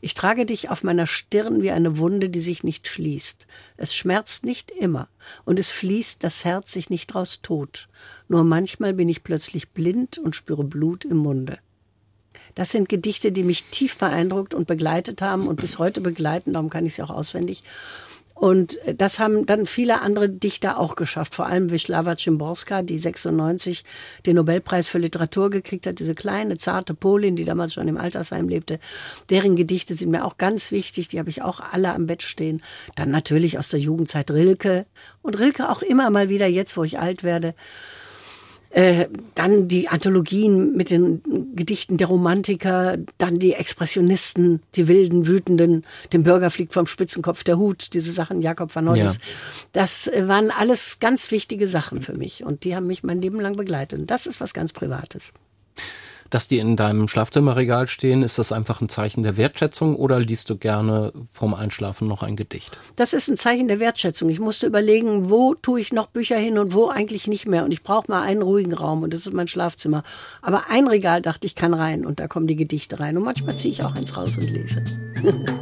[0.00, 3.46] Ich trage dich auf meiner Stirn wie eine Wunde, die sich nicht schließt.
[3.76, 5.08] Es schmerzt nicht immer,
[5.44, 7.88] und es fließt das Herz sich nicht draus tot.
[8.28, 11.58] Nur manchmal bin ich plötzlich blind und spüre Blut im Munde.
[12.54, 16.70] Das sind Gedichte, die mich tief beeindruckt und begleitet haben und bis heute begleiten, darum
[16.70, 17.62] kann ich sie auch auswendig.
[18.42, 23.84] Und das haben dann viele andere Dichter auch geschafft, vor allem Wisława Szymborska, die 96
[24.26, 28.48] den Nobelpreis für Literatur gekriegt hat, diese kleine, zarte Polin, die damals schon im Altersheim
[28.48, 28.80] lebte.
[29.30, 32.62] Deren Gedichte sind mir auch ganz wichtig, die habe ich auch alle am Bett stehen.
[32.96, 34.86] Dann natürlich aus der Jugendzeit Rilke
[35.20, 37.54] und Rilke auch immer mal wieder jetzt, wo ich alt werde.
[38.72, 41.22] Äh, dann die Anthologien mit den
[41.54, 47.58] Gedichten der Romantiker, dann die Expressionisten, die wilden, wütenden, dem Bürger fliegt vom Spitzenkopf der
[47.58, 49.16] Hut, diese Sachen, Jakob van Nolles.
[49.16, 49.20] Ja.
[49.72, 53.40] Das äh, waren alles ganz wichtige Sachen für mich und die haben mich mein Leben
[53.40, 54.00] lang begleitet.
[54.00, 55.34] Und das ist was ganz Privates
[56.32, 60.48] dass die in deinem Schlafzimmerregal stehen, ist das einfach ein Zeichen der Wertschätzung oder liest
[60.48, 62.78] du gerne vorm Einschlafen noch ein Gedicht?
[62.96, 64.30] Das ist ein Zeichen der Wertschätzung.
[64.30, 67.64] Ich musste überlegen, wo tue ich noch Bücher hin und wo eigentlich nicht mehr.
[67.64, 70.02] Und ich brauche mal einen ruhigen Raum und das ist mein Schlafzimmer.
[70.40, 73.18] Aber ein Regal dachte ich kann rein und da kommen die Gedichte rein.
[73.18, 74.82] Und manchmal ziehe ich auch eins raus und lese.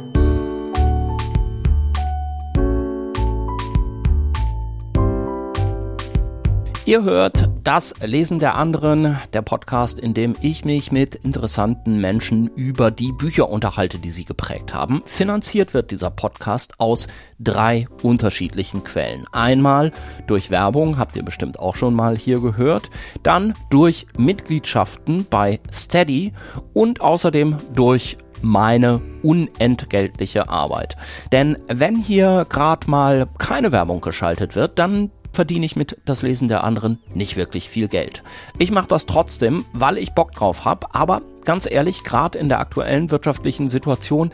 [6.91, 12.49] Ihr hört das Lesen der anderen, der Podcast, in dem ich mich mit interessanten Menschen
[12.53, 15.01] über die Bücher unterhalte, die sie geprägt haben.
[15.05, 17.07] Finanziert wird dieser Podcast aus
[17.39, 19.25] drei unterschiedlichen Quellen.
[19.31, 19.93] Einmal
[20.27, 22.89] durch Werbung, habt ihr bestimmt auch schon mal hier gehört,
[23.23, 26.33] dann durch Mitgliedschaften bei Steady
[26.73, 30.97] und außerdem durch meine unentgeltliche Arbeit.
[31.31, 36.47] Denn wenn hier gerade mal keine Werbung geschaltet wird, dann verdiene ich mit das Lesen
[36.47, 38.23] der anderen nicht wirklich viel Geld.
[38.57, 42.59] Ich mache das trotzdem, weil ich Bock drauf habe, aber ganz ehrlich, gerade in der
[42.59, 44.31] aktuellen wirtschaftlichen Situation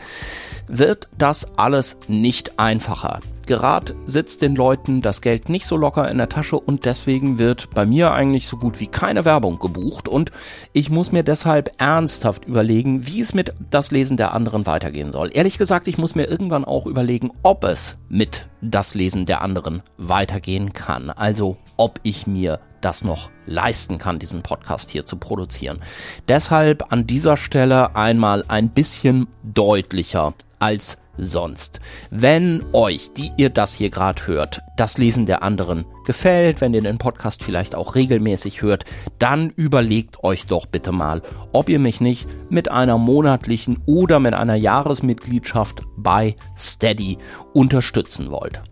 [0.66, 3.20] wird das alles nicht einfacher.
[3.48, 7.70] Gerade sitzt den Leuten das Geld nicht so locker in der Tasche und deswegen wird
[7.70, 10.32] bei mir eigentlich so gut wie keine Werbung gebucht und
[10.74, 15.30] ich muss mir deshalb ernsthaft überlegen, wie es mit das Lesen der anderen weitergehen soll.
[15.32, 19.82] Ehrlich gesagt, ich muss mir irgendwann auch überlegen, ob es mit das Lesen der anderen
[19.96, 21.08] weitergehen kann.
[21.08, 25.80] Also ob ich mir das noch leisten kann, diesen Podcast hier zu produzieren.
[26.28, 31.80] Deshalb an dieser Stelle einmal ein bisschen deutlicher als sonst.
[32.10, 36.82] Wenn euch, die ihr das hier gerade hört, das Lesen der anderen gefällt, wenn ihr
[36.82, 38.84] den Podcast vielleicht auch regelmäßig hört,
[39.18, 44.34] dann überlegt euch doch bitte mal, ob ihr mich nicht mit einer monatlichen oder mit
[44.34, 47.18] einer Jahresmitgliedschaft bei Steady
[47.52, 48.62] unterstützen wollt.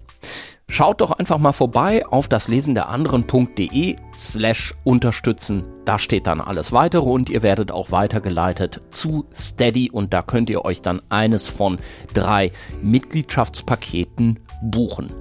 [0.68, 5.62] Schaut doch einfach mal vorbei auf das Lesen der anderen.de slash unterstützen.
[5.84, 10.50] Da steht dann alles weitere und ihr werdet auch weitergeleitet zu Steady und da könnt
[10.50, 11.78] ihr euch dann eines von
[12.12, 12.50] drei
[12.82, 15.12] Mitgliedschaftspaketen buchen.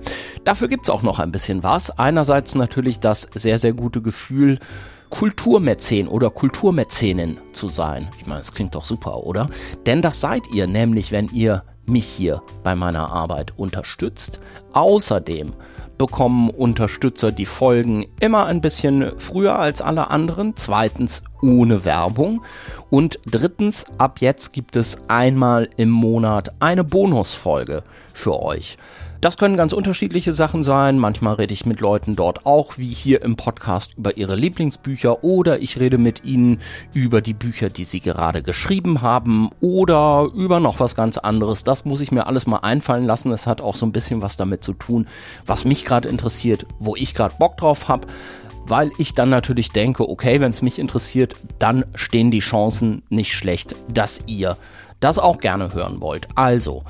[0.43, 1.97] Dafür gibt's auch noch ein bisschen was.
[1.99, 4.59] Einerseits natürlich das sehr, sehr gute Gefühl,
[5.11, 8.07] Kulturmäzen oder Kulturmäzenin zu sein.
[8.17, 9.49] Ich meine, das klingt doch super, oder?
[9.85, 14.39] Denn das seid ihr nämlich, wenn ihr mich hier bei meiner Arbeit unterstützt.
[14.73, 15.53] Außerdem
[15.97, 20.53] bekommen Unterstützer die Folgen immer ein bisschen früher als alle anderen.
[20.55, 22.43] Zweitens ohne Werbung.
[22.89, 28.77] Und drittens, ab jetzt gibt es einmal im Monat eine Bonusfolge für euch.
[29.25, 30.99] Das können ganz unterschiedliche Sachen sein.
[30.99, 35.63] Manchmal rede ich mit Leuten dort auch, wie hier im Podcast, über ihre Lieblingsbücher oder
[35.63, 36.59] ich rede mit ihnen
[36.93, 41.63] über die Bücher, die sie gerade geschrieben haben oder über noch was ganz anderes.
[41.63, 43.31] Das muss ich mir alles mal einfallen lassen.
[43.31, 45.07] Es hat auch so ein bisschen was damit zu tun,
[45.47, 48.05] was mich gerade interessiert, wo ich gerade Bock drauf habe
[48.67, 53.31] weil ich dann natürlich denke, okay, wenn es mich interessiert, dann stehen die Chancen nicht
[53.31, 54.57] schlecht, dass ihr
[54.99, 56.27] das auch gerne hören wollt.
[56.35, 56.83] Also,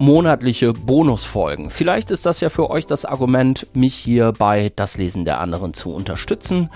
[0.00, 1.70] monatliche Bonusfolgen.
[1.70, 5.74] Vielleicht ist das ja für euch das Argument, mich hier bei das Lesen der anderen
[5.74, 6.70] zu unterstützen.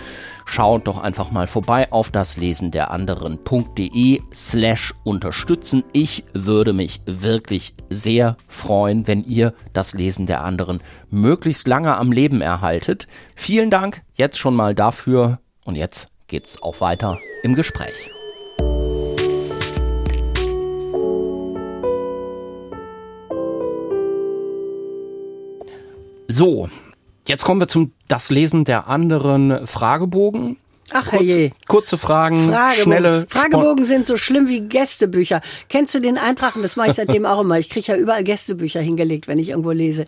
[0.45, 5.85] Schaut doch einfach mal vorbei auf das Lesen der anderen.de slash unterstützen.
[5.93, 12.13] Ich würde mich wirklich sehr freuen, wenn ihr das Lesen der anderen möglichst lange am
[12.13, 13.09] Leben erhaltet.
[13.35, 18.14] Vielen Dank jetzt schon mal dafür und jetzt geht's auch weiter im Gespräch.
[26.29, 26.69] So,
[27.27, 30.57] jetzt kommen wir zum das Lesen der anderen Fragebogen.
[30.91, 31.51] Ach herrje.
[31.67, 32.83] Kurze Fragen, Fragebogen.
[32.83, 33.27] schnelle.
[33.29, 35.41] Fragebogen sind so schlimm wie Gästebücher.
[35.69, 36.57] Kennst du den Eintrag?
[36.57, 37.59] Und das mache ich seitdem auch immer.
[37.59, 40.05] Ich kriege ja überall Gästebücher hingelegt, wenn ich irgendwo lese.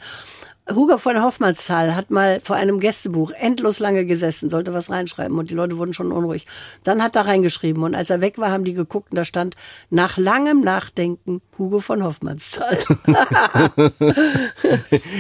[0.68, 5.50] Hugo von Hoffmannsthal hat mal vor einem Gästebuch endlos lange gesessen, sollte was reinschreiben und
[5.50, 6.44] die Leute wurden schon unruhig.
[6.82, 9.54] Dann hat er reingeschrieben und als er weg war, haben die geguckt und da stand
[9.90, 12.78] nach langem Nachdenken Hugo von Hoffmannsthal.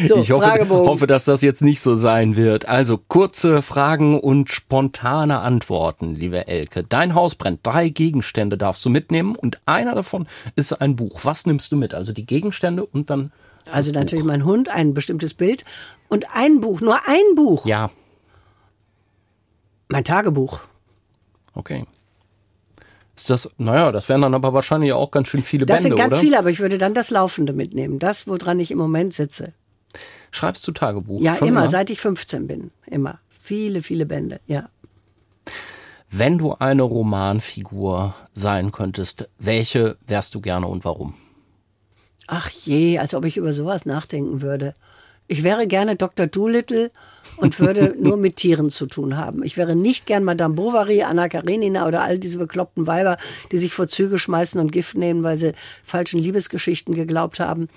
[0.08, 2.68] so, ich hoffe, hoffe, dass das jetzt nicht so sein wird.
[2.68, 6.82] Also kurze Fragen und spontane Antworten, liebe Elke.
[6.82, 7.60] Dein Haus brennt.
[7.62, 11.20] Drei Gegenstände darfst du mitnehmen und einer davon ist ein Buch.
[11.22, 11.94] Was nimmst du mit?
[11.94, 13.30] Also die Gegenstände und dann
[13.70, 15.64] also natürlich mein Hund, ein bestimmtes Bild
[16.08, 17.66] und ein Buch, nur ein Buch.
[17.66, 17.90] Ja.
[19.88, 20.60] Mein Tagebuch.
[21.54, 21.86] Okay.
[23.16, 25.98] Ist das, naja, das wären dann aber wahrscheinlich auch ganz schön viele das Bände, Das
[25.98, 26.20] sind ganz oder?
[26.20, 27.98] viele, aber ich würde dann das Laufende mitnehmen.
[27.98, 29.54] Das, woran ich im Moment sitze.
[30.30, 31.20] Schreibst du Tagebuch?
[31.20, 32.70] Ja, immer, immer, seit ich 15 bin.
[32.86, 33.20] Immer.
[33.40, 34.68] Viele, viele Bände, ja.
[36.10, 41.14] Wenn du eine Romanfigur sein könntest, welche wärst du gerne und warum?
[42.26, 44.74] Ach je, als ob ich über sowas nachdenken würde.
[45.28, 46.26] Ich wäre gerne Dr.
[46.26, 46.90] Doolittle
[47.38, 49.42] und würde nur mit Tieren zu tun haben.
[49.42, 53.16] Ich wäre nicht gern Madame Bovary, Anna Karenina oder all diese bekloppten Weiber,
[53.50, 55.52] die sich vor Züge schmeißen und Gift nehmen, weil sie
[55.84, 57.68] falschen Liebesgeschichten geglaubt haben.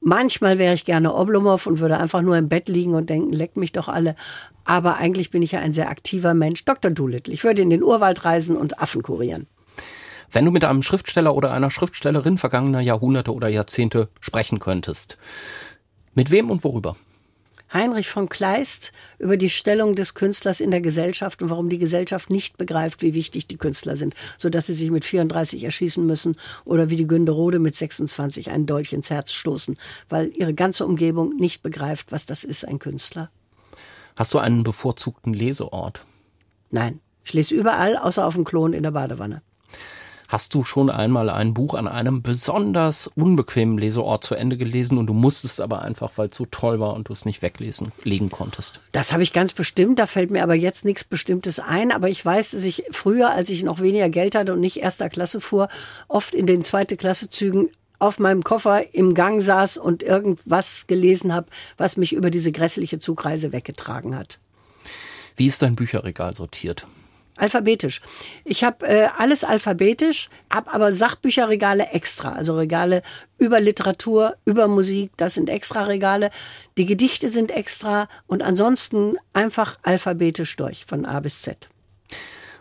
[0.00, 3.56] Manchmal wäre ich gerne Oblomov und würde einfach nur im Bett liegen und denken, leckt
[3.56, 4.14] mich doch alle.
[4.64, 6.64] Aber eigentlich bin ich ja ein sehr aktiver Mensch.
[6.64, 6.90] Dr.
[6.90, 7.34] Doolittle.
[7.34, 9.46] Ich würde in den Urwald reisen und Affen kurieren.
[10.30, 15.16] Wenn du mit einem Schriftsteller oder einer Schriftstellerin vergangener Jahrhunderte oder Jahrzehnte sprechen könntest,
[16.14, 16.96] mit wem und worüber?
[17.72, 22.30] Heinrich von Kleist über die Stellung des Künstlers in der Gesellschaft und warum die Gesellschaft
[22.30, 26.36] nicht begreift, wie wichtig die Künstler sind, so dass sie sich mit 34 erschießen müssen
[26.64, 29.76] oder wie die Günderode mit 26 einen Dolch ins Herz stoßen,
[30.08, 33.30] weil ihre ganze Umgebung nicht begreift, was das ist, ein Künstler.
[34.16, 36.04] Hast du einen bevorzugten Leseort?
[36.70, 39.42] Nein, ich lese überall, außer auf dem Klon in der Badewanne.
[40.28, 45.06] Hast du schon einmal ein Buch an einem besonders unbequemen Leseort zu Ende gelesen und
[45.06, 48.28] du musstest aber einfach, weil es so toll war und du es nicht weglesen, legen
[48.28, 48.80] konntest?
[48.92, 52.22] Das habe ich ganz bestimmt, da fällt mir aber jetzt nichts Bestimmtes ein, aber ich
[52.22, 55.68] weiß, dass ich früher, als ich noch weniger Geld hatte und nicht erster Klasse fuhr,
[56.08, 61.32] oft in den zweite Klasse Zügen auf meinem Koffer im Gang saß und irgendwas gelesen
[61.32, 61.46] habe,
[61.78, 64.38] was mich über diese grässliche Zugreise weggetragen hat.
[65.36, 66.86] Wie ist dein Bücherregal sortiert?
[67.38, 68.00] Alphabetisch.
[68.44, 73.02] Ich habe äh, alles alphabetisch, habe aber Sachbücherregale extra, also Regale
[73.38, 76.30] über Literatur, über Musik, das sind extra Regale.
[76.76, 81.68] Die Gedichte sind extra und ansonsten einfach alphabetisch durch von A bis Z.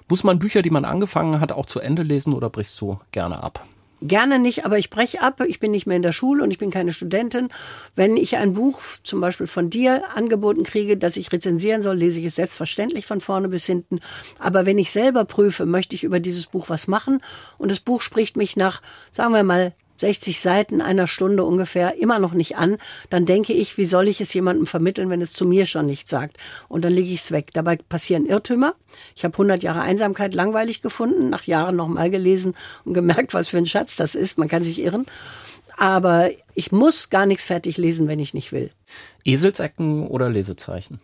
[0.07, 3.43] Muss man Bücher, die man angefangen hat, auch zu Ende lesen oder brichst du gerne
[3.43, 3.65] ab?
[4.01, 5.41] Gerne nicht, aber ich breche ab.
[5.47, 7.49] Ich bin nicht mehr in der Schule und ich bin keine Studentin.
[7.95, 12.19] Wenn ich ein Buch zum Beispiel von dir angeboten kriege, das ich rezensieren soll, lese
[12.19, 13.99] ich es selbstverständlich von vorne bis hinten.
[14.37, 17.21] Aber wenn ich selber prüfe, möchte ich über dieses Buch was machen
[17.57, 22.19] und das Buch spricht mich nach, sagen wir mal, 60 Seiten einer Stunde ungefähr immer
[22.19, 22.77] noch nicht an,
[23.09, 26.11] dann denke ich, wie soll ich es jemandem vermitteln, wenn es zu mir schon nichts
[26.11, 26.37] sagt?
[26.67, 27.49] Und dann lege ich es weg.
[27.53, 28.75] Dabei passieren Irrtümer.
[29.15, 32.55] Ich habe 100 Jahre Einsamkeit langweilig gefunden, nach Jahren nochmal gelesen
[32.85, 34.37] und gemerkt, was für ein Schatz das ist.
[34.37, 35.05] Man kann sich irren.
[35.77, 38.71] Aber ich muss gar nichts fertig lesen, wenn ich nicht will.
[39.23, 40.99] Eselsecken oder Lesezeichen?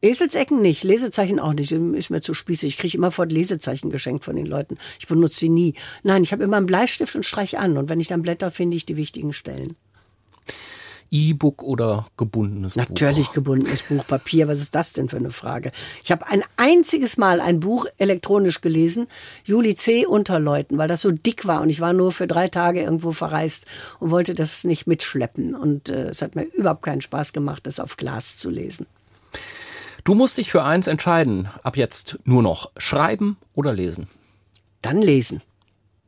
[0.00, 1.72] Eselsecken nicht, Lesezeichen auch nicht.
[1.72, 2.74] Ist mir zu spießig.
[2.74, 4.78] Ich kriege immer fort Lesezeichen geschenkt von den Leuten.
[5.00, 5.74] Ich benutze sie nie.
[6.02, 7.76] Nein, ich habe immer einen Bleistift und streich an.
[7.76, 9.76] Und wenn ich dann blätter, finde ich die wichtigen Stellen.
[11.10, 13.00] E-Book oder gebundenes Natürlich Buch?
[13.00, 14.46] Natürlich gebundenes Buch, Papier.
[14.48, 15.72] Was ist das denn für eine Frage?
[16.04, 19.06] Ich habe ein einziges Mal ein Buch elektronisch gelesen,
[19.44, 20.06] Juli C.
[20.06, 23.66] Unterleuten, weil das so dick war und ich war nur für drei Tage irgendwo verreist
[24.00, 25.54] und wollte das nicht mitschleppen.
[25.54, 28.86] Und äh, es hat mir überhaupt keinen Spaß gemacht, das auf Glas zu lesen.
[30.08, 31.50] Du musst dich für eins entscheiden.
[31.62, 34.08] Ab jetzt nur noch schreiben oder lesen.
[34.80, 35.42] Dann lesen.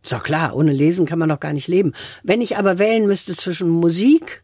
[0.03, 1.93] Ist doch klar, ohne Lesen kann man doch gar nicht leben.
[2.23, 4.43] Wenn ich aber wählen müsste zwischen Musik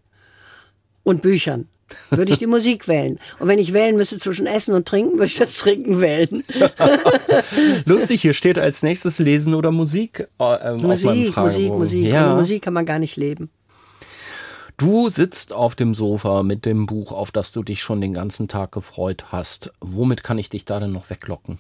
[1.05, 1.69] und Büchern,
[2.11, 3.19] würde ich die Musik wählen.
[3.39, 6.45] Und wenn ich wählen müsste zwischen Essen und Trinken, würde ich das Trinken wählen.
[7.87, 10.29] Lustig, hier steht als nächstes Lesen oder Musik.
[10.39, 12.05] Äh, Musik, Musik, Musik.
[12.05, 12.27] Ja.
[12.27, 13.49] Ohne Musik kann man gar nicht leben.
[14.77, 18.47] Du sitzt auf dem Sofa mit dem Buch, auf das du dich schon den ganzen
[18.47, 19.73] Tag gefreut hast.
[19.81, 21.59] Womit kann ich dich da denn noch weglocken?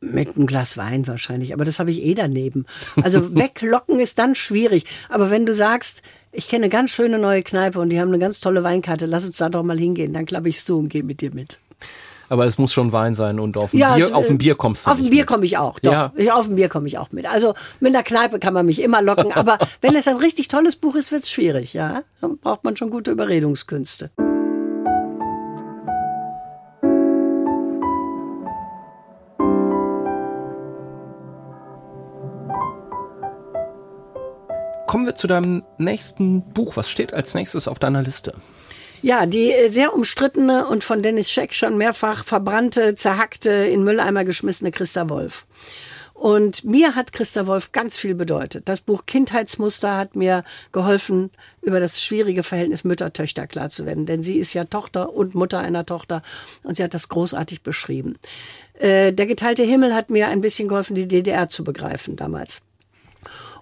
[0.00, 2.66] Mit einem Glas Wein wahrscheinlich, aber das habe ich eh daneben.
[3.00, 4.84] Also weglocken ist dann schwierig.
[5.08, 8.18] Aber wenn du sagst, ich kenne eine ganz schöne neue Kneipe und die haben eine
[8.18, 11.04] ganz tolle Weinkarte, lass uns da doch mal hingehen, dann klappe ich zu und gehe
[11.04, 11.60] mit dir mit.
[12.28, 14.54] Aber es muss schon Wein sein und auf ein, ja, Bier, es, auf ein Bier
[14.54, 15.92] kommst du Auf ein Bier komme ich auch, doch.
[15.92, 16.12] Ja.
[16.32, 17.26] Auf ein Bier komme ich auch mit.
[17.26, 20.76] Also mit einer Kneipe kann man mich immer locken, aber wenn es ein richtig tolles
[20.76, 22.02] Buch ist, wird es schwierig, ja.
[22.20, 24.10] Dann braucht man schon gute Überredungskünste.
[34.94, 36.76] kommen wir zu deinem nächsten Buch.
[36.76, 38.32] Was steht als nächstes auf deiner Liste?
[39.04, 44.24] Ja, die äh, sehr umstrittene und von Dennis Scheck schon mehrfach verbrannte, zerhackte, in Mülleimer
[44.24, 45.44] geschmissene Christa Wolf.
[46.14, 48.66] Und mir hat Christa Wolf ganz viel bedeutet.
[48.66, 54.06] Das Buch Kindheitsmuster hat mir geholfen, über das schwierige Verhältnis Mütter-Töchter klar zu werden.
[54.06, 56.22] Denn sie ist ja Tochter und Mutter einer Tochter
[56.62, 58.16] und sie hat das großartig beschrieben.
[58.72, 62.62] Äh, der geteilte Himmel hat mir ein bisschen geholfen, die DDR zu begreifen damals.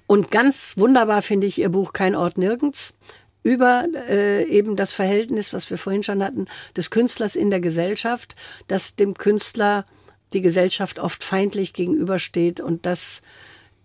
[0.07, 2.95] Und ganz wunderbar finde ich ihr Buch Kein Ort nirgends
[3.43, 8.37] über äh, eben das Verhältnis, was wir vorhin schon hatten, des Künstlers in der Gesellschaft,
[8.69, 9.85] dass dem Künstler
[10.33, 13.23] die Gesellschaft oft feindlich gegenübersteht und dass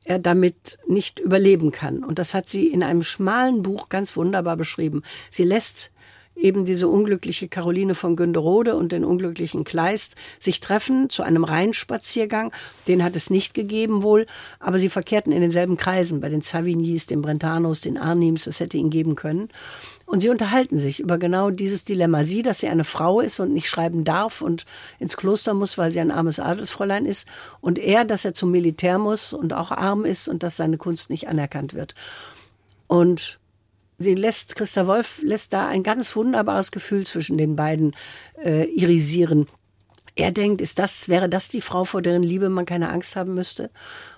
[0.03, 2.03] er damit nicht überleben kann.
[2.03, 5.03] Und das hat sie in einem schmalen Buch ganz wunderbar beschrieben.
[5.29, 5.91] Sie lässt
[6.37, 12.51] eben diese unglückliche Caroline von Günderode und den unglücklichen Kleist sich treffen zu einem Rheinspaziergang.
[12.87, 14.27] Den hat es nicht gegeben wohl,
[14.59, 18.77] aber sie verkehrten in denselben Kreisen, bei den Savignys, den Brentanos, den Arnims, das hätte
[18.77, 19.49] ihn geben können.
[20.05, 22.23] Und sie unterhalten sich über genau dieses Dilemma.
[22.23, 24.65] Sie, dass sie eine Frau ist und nicht schreiben darf und
[24.99, 27.27] ins Kloster muss, weil sie ein armes Adelsfräulein ist.
[27.59, 31.09] Und er, dass er zum Militär muss und auch arm ist und dass seine Kunst
[31.09, 31.93] nicht anerkannt wird.
[32.87, 33.39] Und
[33.97, 37.95] sie lässt, Christa Wolf lässt da ein ganz wunderbares Gefühl zwischen den beiden
[38.43, 39.47] äh, irisieren.
[40.19, 43.35] Er denkt, ist das, wäre das die Frau, vor deren Liebe man keine Angst haben
[43.35, 43.69] müsste?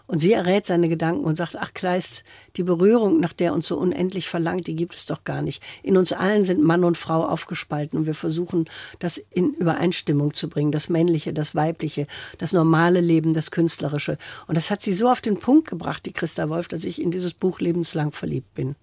[0.07, 2.23] Und sie errät seine Gedanken und sagt, ach Kleist,
[2.55, 5.61] die Berührung, nach der uns so unendlich verlangt, die gibt es doch gar nicht.
[5.83, 10.47] In uns allen sind Mann und Frau aufgespalten und wir versuchen, das in Übereinstimmung zu
[10.49, 14.17] bringen, das Männliche, das Weibliche, das normale Leben, das Künstlerische.
[14.47, 17.11] Und das hat sie so auf den Punkt gebracht, die Christa Wolf, dass ich in
[17.11, 18.75] dieses Buch lebenslang verliebt bin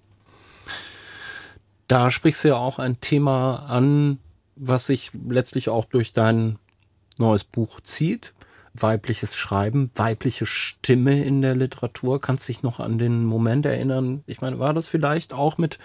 [1.89, 4.19] da sprichst du ja auch ein Thema an,
[4.57, 6.59] was sich letztlich auch durch dein
[7.19, 8.33] neues Buch zieht.
[8.75, 12.21] Weibliches Schreiben, weibliche Stimme in der Literatur.
[12.21, 14.23] Kannst dich noch an den Moment erinnern?
[14.27, 15.79] Ich meine, war das vielleicht auch mit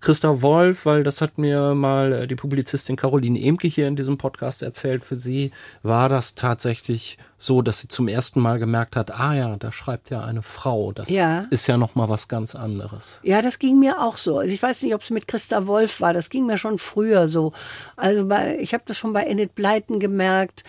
[0.00, 4.16] Christa Wolf, weil das hat mir mal äh, die Publizistin Caroline Emke hier in diesem
[4.16, 5.04] Podcast erzählt.
[5.04, 5.50] Für sie
[5.82, 10.10] war das tatsächlich so, dass sie zum ersten Mal gemerkt hat, ah ja, da schreibt
[10.10, 10.92] ja eine Frau.
[10.92, 11.46] Das ja.
[11.50, 13.20] ist ja noch mal was ganz anderes.
[13.22, 14.38] Ja, das ging mir auch so.
[14.38, 16.12] Also ich weiß nicht, ob es mit Christa Wolf war.
[16.12, 17.52] Das ging mir schon früher so.
[17.96, 20.64] Also bei, ich habe das schon bei Enid Blyton gemerkt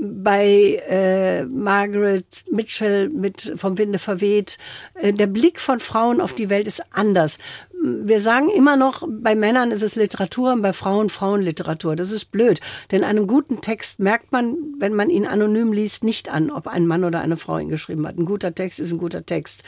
[0.00, 4.58] bei äh, Margaret Mitchell mit vom Winde verweht.
[4.94, 7.38] Äh, der Blick von Frauen auf die Welt ist anders.
[7.80, 11.96] Wir sagen immer noch, bei Männern ist es Literatur und bei Frauen Frauenliteratur.
[11.96, 12.60] Das ist blöd.
[12.90, 16.86] Denn einem guten Text merkt man, wenn man ihn anonym liest, nicht an, ob ein
[16.86, 18.18] Mann oder eine Frau ihn geschrieben hat.
[18.18, 19.62] Ein guter Text ist ein guter Text.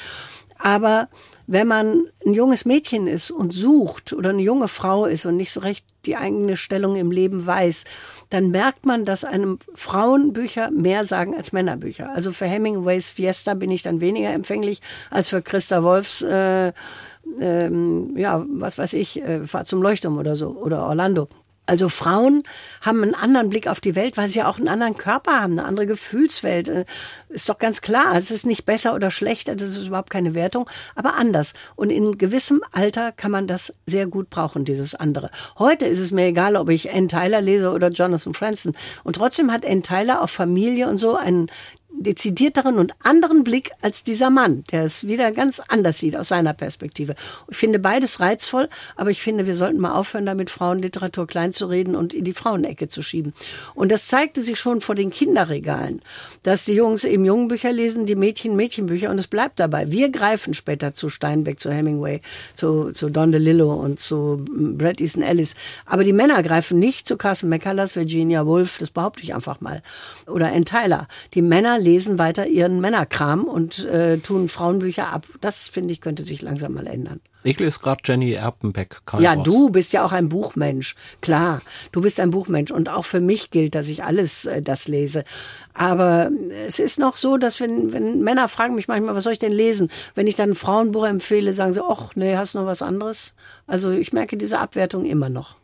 [0.59, 1.09] Aber
[1.50, 5.50] wenn man ein junges Mädchen ist und sucht oder eine junge Frau ist und nicht
[5.50, 7.82] so recht die eigene Stellung im Leben weiß,
[8.28, 12.08] dann merkt man, dass einem Frauenbücher mehr sagen als Männerbücher.
[12.14, 16.72] Also für Hemingways Fiesta bin ich dann weniger empfänglich als für Christa Wolfs, äh,
[17.40, 21.28] ähm, ja, was weiß ich, äh, Fahrt zum Leuchtturm oder so oder Orlando.
[21.70, 22.42] Also Frauen
[22.80, 25.52] haben einen anderen Blick auf die Welt, weil sie ja auch einen anderen Körper haben,
[25.52, 26.68] eine andere Gefühlswelt.
[26.68, 26.85] Äh,
[27.28, 28.16] ist doch ganz klar.
[28.16, 31.52] Es ist nicht besser oder schlechter, das ist überhaupt keine Wertung, aber anders.
[31.76, 35.30] Und in gewissem Alter kann man das sehr gut brauchen, dieses andere.
[35.61, 38.76] Heute ist es mir egal, ob ich Ann Tyler lese oder Jonathan Franzen.
[39.04, 41.52] Und trotzdem hat Ann Tyler auf Familie und so einen
[41.92, 46.55] dezidierteren und anderen Blick als dieser Mann, der es wieder ganz anders sieht aus seiner
[46.55, 47.14] Perspektive.
[47.50, 51.66] Ich finde beides reizvoll, aber ich finde, wir sollten mal aufhören, damit Frauenliteratur klein zu
[51.66, 53.35] reden und in die Frauenecke zu schieben.
[53.74, 56.00] Und das zeigte sich schon vor den Kinderregalen,
[56.42, 59.90] dass die Jungs eben Jungenbücher lesen, die Mädchen Mädchenbücher und es bleibt dabei.
[59.90, 62.20] Wir greifen später zu Steinbeck, zu Hemingway,
[62.55, 65.55] zu, zu Don DeLillo und zu Bret Easton Ellis.
[65.87, 69.83] Aber die Männer greifen nicht zu Carson McCullers, Virginia Woolf, das behaupte ich einfach mal.
[70.26, 71.09] Oder Ann Tyler.
[71.35, 75.27] Die Männer lesen weiter ihren Männerkram und äh, tun Frauenbücher ab.
[75.40, 77.21] Das, finde ich, könnte sich langsam mal ändern.
[77.43, 79.01] Ich lese gerade Jenny Erpenbeck.
[79.19, 79.45] Ja, Ross.
[79.45, 80.95] du bist ja auch ein Buchmensch.
[81.23, 82.71] Klar, du bist ein Buchmensch.
[82.71, 85.25] Und auch für mich gilt, dass ich alles äh, das lese.
[85.73, 86.31] Aber
[86.66, 89.53] es ist noch so, dass wenn, wenn Männer fragen mich manchmal, was soll ich denn
[89.53, 89.90] lesen?
[90.14, 93.33] Wenn ich dann ein Frauenbuch empfehle, sagen sie, ach nee, hast du noch was anderes?
[93.66, 95.60] Also ich merke diese Abwertung immer noch.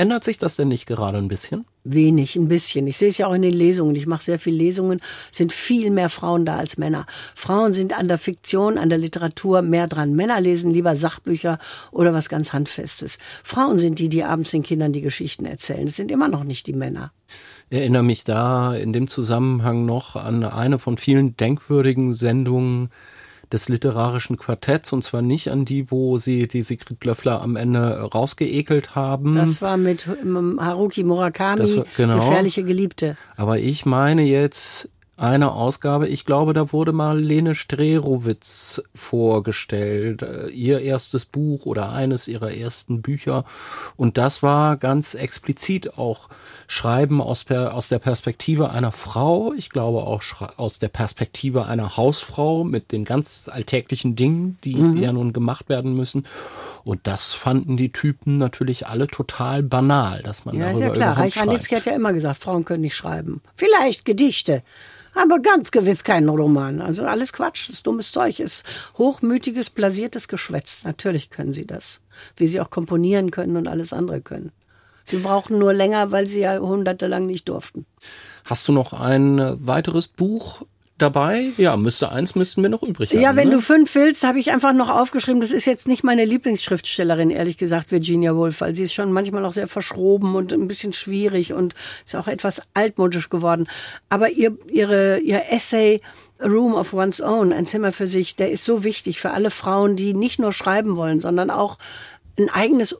[0.00, 1.66] Ändert sich das denn nicht gerade ein bisschen?
[1.84, 2.86] Wenig, ein bisschen.
[2.86, 3.94] Ich sehe es ja auch in den Lesungen.
[3.96, 5.02] Ich mache sehr viele Lesungen.
[5.30, 7.04] sind viel mehr Frauen da als Männer.
[7.34, 10.14] Frauen sind an der Fiktion, an der Literatur mehr dran.
[10.14, 11.58] Männer lesen lieber Sachbücher
[11.92, 13.18] oder was ganz Handfestes.
[13.44, 15.86] Frauen sind die, die abends den Kindern die Geschichten erzählen.
[15.86, 17.12] Es sind immer noch nicht die Männer.
[17.68, 22.88] Ich erinnere mich da in dem Zusammenhang noch an eine von vielen denkwürdigen Sendungen
[23.52, 28.00] des literarischen Quartetts und zwar nicht an die, wo sie die Sigrid Löffler am Ende
[28.00, 29.34] rausgeekelt haben.
[29.34, 32.16] Das war mit ähm, Haruki Murakami, war, genau.
[32.16, 33.16] Gefährliche Geliebte.
[33.36, 34.88] Aber ich meine jetzt
[35.20, 36.08] eine Ausgabe.
[36.08, 42.54] Ich glaube, da wurde mal Lene Strerowitz vorgestellt, äh, ihr erstes Buch oder eines ihrer
[42.54, 43.44] ersten Bücher.
[43.96, 46.30] Und das war ganz explizit auch
[46.68, 49.52] Schreiben aus, per, aus der Perspektive einer Frau.
[49.52, 50.22] Ich glaube auch
[50.56, 54.96] aus der Perspektive einer Hausfrau mit den ganz alltäglichen Dingen, die mhm.
[54.96, 56.24] ja nun gemacht werden müssen.
[56.82, 61.18] Und das fanden die Typen natürlich alle total banal, dass man ja, darüber ja klar.
[61.18, 63.42] Reich hat ja immer gesagt, Frauen können nicht schreiben.
[63.54, 64.62] Vielleicht Gedichte
[65.14, 66.80] aber ganz gewiss kein Roman.
[66.80, 68.64] Also alles Quatsch, das dummes Zeug ist
[68.98, 70.84] hochmütiges, blasiertes Geschwätz.
[70.84, 72.00] Natürlich können sie das.
[72.36, 74.52] Wie sie auch komponieren können und alles andere können.
[75.04, 77.86] Sie brauchen nur länger, weil sie ja jahrhundertelang nicht durften.
[78.44, 80.62] Hast du noch ein weiteres Buch,
[81.00, 81.50] dabei?
[81.56, 83.20] Ja, müsste eins müssten wir noch übrig haben.
[83.20, 83.56] Ja, wenn ne?
[83.56, 85.40] du fünf willst, habe ich einfach noch aufgeschrieben.
[85.40, 89.44] Das ist jetzt nicht meine Lieblingsschriftstellerin, ehrlich gesagt, Virginia Woolf, weil sie ist schon manchmal
[89.44, 91.74] auch sehr verschroben und ein bisschen schwierig und
[92.04, 93.68] ist auch etwas altmodisch geworden.
[94.08, 96.00] Aber ihr, ihre, ihr Essay
[96.40, 99.50] A Room of One's Own, ein Zimmer für sich, der ist so wichtig für alle
[99.50, 101.76] Frauen, die nicht nur schreiben wollen, sondern auch
[102.38, 102.96] ein eigenes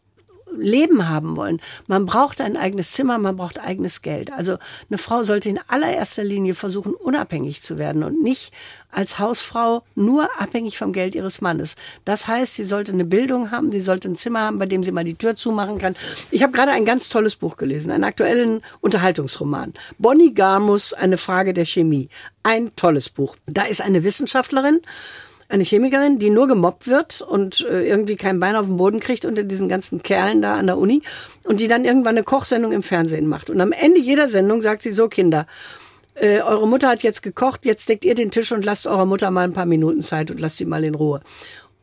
[0.59, 1.61] Leben haben wollen.
[1.87, 4.33] Man braucht ein eigenes Zimmer, man braucht eigenes Geld.
[4.33, 8.53] Also eine Frau sollte in allererster Linie versuchen, unabhängig zu werden und nicht
[8.91, 11.75] als Hausfrau nur abhängig vom Geld ihres Mannes.
[12.05, 14.93] Das heißt, sie sollte eine Bildung haben, sie sollte ein Zimmer haben, bei dem sie
[14.93, 15.95] mal die Tür zumachen kann.
[16.31, 19.75] Ich habe gerade ein ganz tolles Buch gelesen, einen aktuellen Unterhaltungsroman.
[19.99, 22.09] Bonnie Garmus, eine Frage der Chemie.
[22.43, 23.37] Ein tolles Buch.
[23.47, 24.81] Da ist eine Wissenschaftlerin,
[25.51, 29.25] eine Chemikerin, die nur gemobbt wird und äh, irgendwie kein Bein auf den Boden kriegt
[29.25, 31.03] unter diesen ganzen Kerlen da an der Uni
[31.45, 33.51] und die dann irgendwann eine Kochsendung im Fernsehen macht.
[33.51, 35.47] Und am Ende jeder Sendung sagt sie so, Kinder,
[36.15, 39.31] äh, eure Mutter hat jetzt gekocht, jetzt deckt ihr den Tisch und lasst eurer Mutter
[39.31, 41.21] mal ein paar Minuten Zeit und lasst sie mal in Ruhe.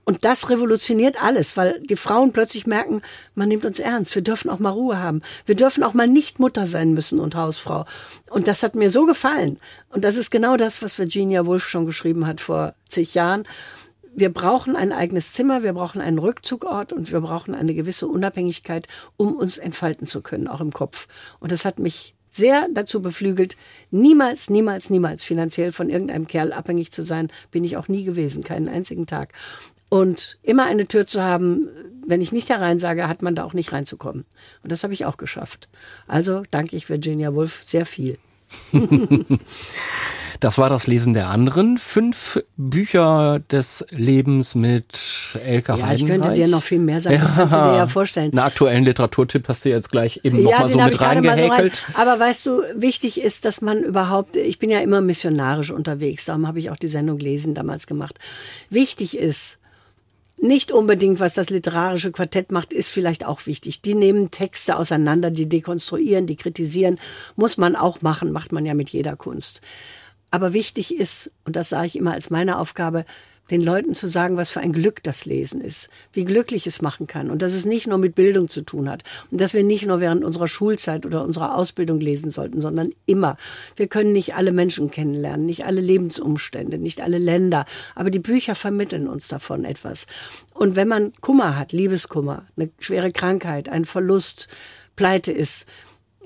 [0.07, 3.01] Und das revolutioniert alles, weil die Frauen plötzlich merken,
[3.35, 4.15] man nimmt uns ernst.
[4.15, 5.21] Wir dürfen auch mal Ruhe haben.
[5.45, 7.83] Wir dürfen auch mal nicht Mutter sein müssen und Hausfrau.
[8.29, 9.59] Und das hat mir so gefallen.
[9.89, 13.43] Und das ist genau das, was Virginia Woolf schon geschrieben hat vor zig Jahren.
[14.15, 18.87] Wir brauchen ein eigenes Zimmer, wir brauchen einen Rückzugort und wir brauchen eine gewisse Unabhängigkeit,
[19.17, 21.09] um uns entfalten zu können, auch im Kopf.
[21.41, 23.57] Und das hat mich sehr dazu beflügelt,
[23.91, 27.27] niemals, niemals, niemals finanziell von irgendeinem Kerl abhängig zu sein.
[27.51, 29.33] Bin ich auch nie gewesen, keinen einzigen Tag.
[29.89, 31.67] Und immer eine Tür zu haben,
[32.05, 34.25] wenn ich nicht herein sage, hat man da auch nicht reinzukommen.
[34.63, 35.69] Und das habe ich auch geschafft.
[36.07, 38.17] Also danke ich Virginia Woolf sehr viel.
[40.39, 41.77] Das war das Lesen der anderen.
[41.77, 44.99] Fünf Bücher des Lebens mit
[45.43, 47.19] Elke Ja, ich könnte dir noch viel mehr sagen.
[47.19, 48.31] Das kannst du dir ja vorstellen.
[48.31, 51.75] Einen aktuellen Literaturtipp hast du jetzt gleich eben ja, noch mal so mit reingehäkelt.
[51.75, 52.07] So rein.
[52.07, 56.47] Aber weißt du, wichtig ist, dass man überhaupt, ich bin ja immer missionarisch unterwegs, darum
[56.47, 58.19] habe ich auch die Sendung Lesen damals gemacht.
[58.69, 59.59] Wichtig ist,
[60.39, 63.81] nicht unbedingt, was das literarische Quartett macht, ist vielleicht auch wichtig.
[63.81, 66.99] Die nehmen Texte auseinander, die dekonstruieren, die kritisieren.
[67.35, 69.61] Muss man auch machen, macht man ja mit jeder Kunst.
[70.29, 73.05] Aber wichtig ist, und das sage ich immer als meine Aufgabe,
[73.49, 77.07] den Leuten zu sagen, was für ein Glück das Lesen ist, wie glücklich es machen
[77.07, 79.85] kann und dass es nicht nur mit Bildung zu tun hat und dass wir nicht
[79.85, 83.37] nur während unserer Schulzeit oder unserer Ausbildung lesen sollten, sondern immer.
[83.75, 88.55] Wir können nicht alle Menschen kennenlernen, nicht alle Lebensumstände, nicht alle Länder, aber die Bücher
[88.55, 90.07] vermitteln uns davon etwas.
[90.53, 94.47] Und wenn man Kummer hat, Liebeskummer, eine schwere Krankheit, ein Verlust,
[94.95, 95.67] Pleite ist,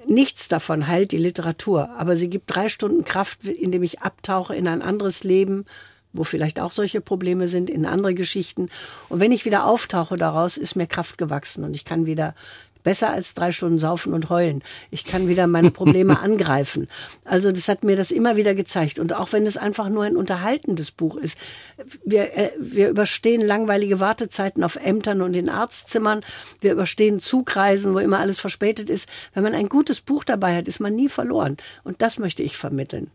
[0.08, 4.68] Nichts davon heilt die Literatur, aber sie gibt drei Stunden Kraft, indem ich abtauche in
[4.68, 5.66] ein anderes Leben,
[6.14, 8.70] wo vielleicht auch solche Probleme sind, in andere Geschichten.
[9.10, 12.36] Und wenn ich wieder auftauche daraus, ist mir Kraft gewachsen und ich kann wieder
[12.84, 14.64] besser als drei Stunden saufen und heulen.
[14.90, 16.88] Ich kann wieder meine Probleme angreifen.
[17.26, 19.00] Also das hat mir das immer wieder gezeigt.
[19.00, 21.38] Und auch wenn es einfach nur ein unterhaltendes Buch ist,
[22.04, 26.22] wir, äh, wir überstehen langweilige Wartezeiten auf Ämtern und in Arztzimmern.
[26.60, 29.08] Wir überstehen Zugreisen, wo immer alles verspätet ist.
[29.34, 31.58] Wenn man ein gutes Buch dabei hat, ist man nie verloren.
[31.84, 33.12] Und das möchte ich vermitteln.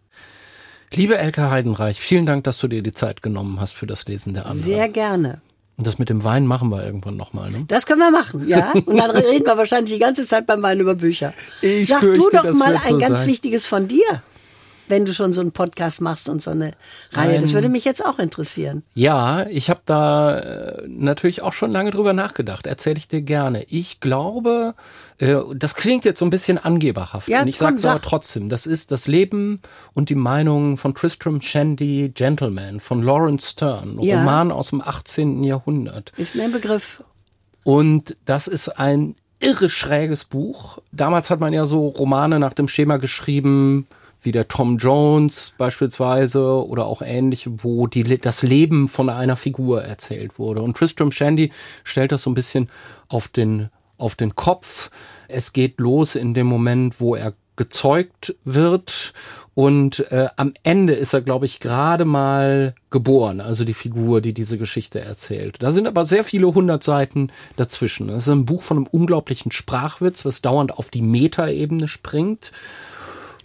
[0.93, 4.35] Liebe Elke Heidenreich, vielen Dank, dass du dir die Zeit genommen hast für das Lesen
[4.35, 4.63] der anderen.
[4.63, 5.41] Sehr gerne.
[5.77, 7.65] Und das mit dem Wein machen wir irgendwann nochmal, ne?
[7.69, 8.73] Das können wir machen, ja.
[8.73, 11.35] Und dann reden wir wahrscheinlich die ganze Zeit beim Wein über Bücher.
[11.61, 13.29] Ich Sag du doch mal ein so ganz sein.
[13.29, 14.23] wichtiges von dir,
[14.89, 16.73] wenn du schon so einen Podcast machst und so eine
[17.13, 17.41] Reihe.
[17.41, 18.83] Das Ein- würde mich jetzt auch interessieren.
[18.95, 22.67] Ja, ich habe da äh, natürlich auch schon lange drüber nachgedacht.
[22.67, 23.65] Erzähle ich dir gerne.
[23.65, 24.75] Ich glaube,
[25.19, 27.29] äh, das klingt jetzt so ein bisschen angeberhaft.
[27.29, 28.49] Ja, und ich sage es aber trotzdem.
[28.49, 29.61] Das ist das Leben
[29.95, 34.19] und die Meinung von Tristram Shandy Gentleman von Lawrence Stern, Ja.
[34.19, 35.45] Roman aus dem 18.
[35.45, 36.13] Jahrhundert.
[36.17, 37.03] Ist mir ein Begriff.
[37.65, 40.79] Und das ist ein irre schräges Buch.
[40.93, 43.87] Damals hat man ja so Romane nach dem Schema geschrieben,
[44.27, 49.83] wie der Tom Jones beispielsweise oder auch ähnliche, wo die, das Leben von einer Figur
[49.85, 50.61] erzählt wurde.
[50.61, 51.51] Und Tristram Shandy
[51.85, 52.69] stellt das so ein bisschen
[53.09, 54.91] auf den, auf den Kopf.
[55.29, 59.15] Es geht los in dem Moment, wo er gezeugt wird
[59.57, 64.35] und äh, am Ende ist er, glaube ich, gerade mal geboren, also die Figur, die
[64.35, 65.57] diese Geschichte erzählt.
[65.61, 68.11] Da sind aber sehr viele hundert Seiten dazwischen.
[68.11, 72.53] Es ist ein Buch von einem unglaublichen Sprachwitz, was dauernd auf die Metaebene springt.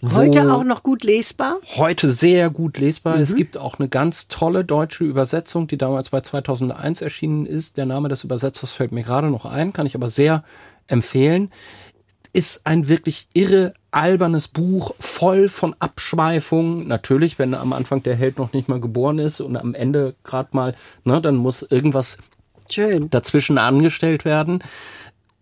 [0.04, 1.58] Heute auch noch gut lesbar.
[1.76, 3.18] heute sehr gut lesbar.
[3.20, 7.76] Es gibt auch eine ganz tolle deutsche Übersetzung, die damals bei 2001 erschienen ist.
[7.76, 10.42] Der Name des Übersetzers fällt mir gerade noch ein, kann ich aber sehr
[10.88, 11.52] empfehlen.
[12.32, 16.88] Ist ein wirklich irre albernes Buch, voll von Abschweifungen.
[16.88, 20.48] Natürlich, wenn am Anfang der Held noch nicht mal geboren ist und am Ende gerade
[20.52, 20.74] mal,
[21.04, 22.18] ne, dann muss irgendwas
[22.68, 23.08] Schön.
[23.10, 24.64] dazwischen angestellt werden.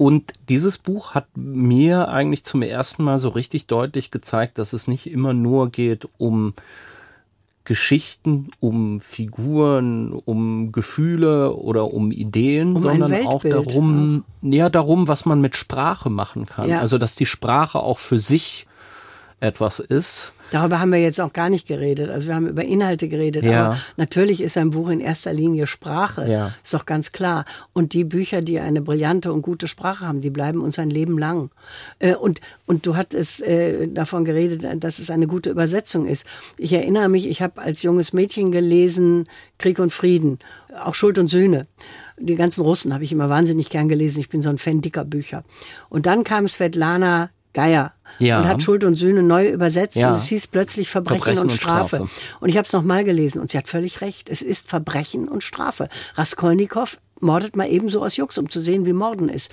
[0.01, 4.89] Und dieses Buch hat mir eigentlich zum ersten Mal so richtig deutlich gezeigt, dass es
[4.89, 6.55] nicht immer nur geht um
[7.65, 15.27] Geschichten, um Figuren, um Gefühle oder um Ideen, Um sondern auch darum, ja, darum, was
[15.27, 16.71] man mit Sprache machen kann.
[16.71, 16.81] Ja.
[16.81, 18.67] Also, dass die Sprache auch für sich
[19.41, 20.33] etwas ist.
[20.51, 22.11] Darüber haben wir jetzt auch gar nicht geredet.
[22.11, 23.45] Also wir haben über Inhalte geredet.
[23.45, 23.67] Ja.
[23.67, 26.29] Aber natürlich ist ein Buch in erster Linie Sprache.
[26.29, 26.53] Ja.
[26.63, 27.45] Ist doch ganz klar.
[27.73, 31.19] Und die Bücher, die eine brillante und gute Sprache haben, die bleiben uns ein Leben
[31.19, 31.51] lang.
[32.01, 36.27] Äh, Und, und du hattest äh, davon geredet, dass es eine gute Übersetzung ist.
[36.57, 39.25] Ich erinnere mich, ich habe als junges Mädchen gelesen
[39.59, 40.41] Krieg und Frieden,
[40.85, 41.67] auch Schuld und Sühne.
[42.19, 44.21] Die ganzen Russen habe ich immer wahnsinnig gern gelesen.
[44.21, 45.45] Ich bin so ein Fan dicker Bücher.
[45.89, 48.41] Und dann kam Svetlana Geier Ja.
[48.41, 50.09] und hat Schuld und Sühne neu übersetzt Ja.
[50.09, 51.97] und es hieß plötzlich Verbrechen, Verbrechen und, und Strafe.
[51.97, 52.11] Strafe.
[52.41, 54.29] Und ich habe es nochmal gelesen und sie hat völlig recht.
[54.29, 55.89] Es ist Verbrechen und Strafe.
[56.17, 59.51] Raskolnikow mordet mal ebenso aus Jux, um zu sehen, wie Morden ist.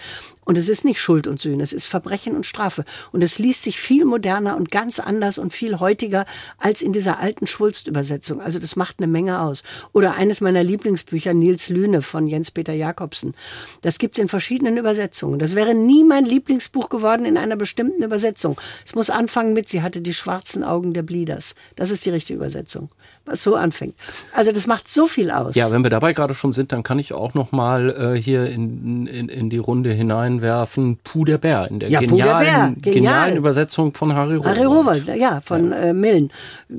[0.48, 2.86] Und es ist nicht Schuld und Sühne, es ist Verbrechen und Strafe.
[3.12, 6.26] Und es liest sich viel moderner und ganz anders und viel heutiger
[6.58, 8.40] als in dieser alten Schwulst-Übersetzung.
[8.40, 9.64] Also das macht eine Menge aus.
[9.92, 13.34] Oder eines meiner Lieblingsbücher, Nils Lüne von Jens-Peter Jakobsen.
[13.82, 15.38] Das gibt's in verschiedenen Übersetzungen.
[15.38, 18.58] Das wäre nie mein Lieblingsbuch geworden in einer bestimmten Übersetzung.
[18.86, 21.56] Es muss anfangen mit, sie hatte die schwarzen Augen der Blieders.
[21.76, 22.88] Das ist die richtige Übersetzung,
[23.26, 23.96] was so anfängt.
[24.32, 25.56] Also das macht so viel aus.
[25.56, 29.08] Ja, wenn wir dabei gerade schon sind, dann kann ich auch noch äh, hier in,
[29.08, 32.94] in, in die Runde hineinwerfen, Puh der Bär, in der Ja, der genialen, Bär, genial.
[32.94, 34.56] genialen Übersetzung von Harry Rowohlt.
[34.58, 36.32] Harry Rowohlt, ja, von Äh, Millen.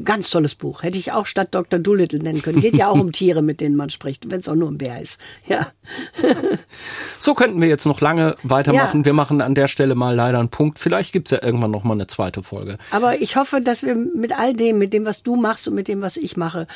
[0.04, 0.82] Ganz tolles Buch.
[0.82, 1.78] Hätte ich auch statt Dr.
[1.78, 2.60] Doolittle nennen können.
[2.60, 5.00] Geht ja auch um Tiere, mit denen man spricht, wenn es auch nur ein Bär
[5.00, 5.20] ist.
[5.46, 5.68] Ja.
[7.18, 9.00] So könnten wir jetzt noch lange weitermachen.
[9.00, 9.04] Ja.
[9.04, 10.78] Wir machen an der Stelle mal leider einen Punkt.
[10.78, 12.78] Vielleicht gibt's ja irgendwann noch mal eine zweite Folge.
[12.90, 15.88] Aber ich hoffe, dass wir mit all dem, mit dem, was du machst und mit
[15.88, 16.66] dem, was ich mache,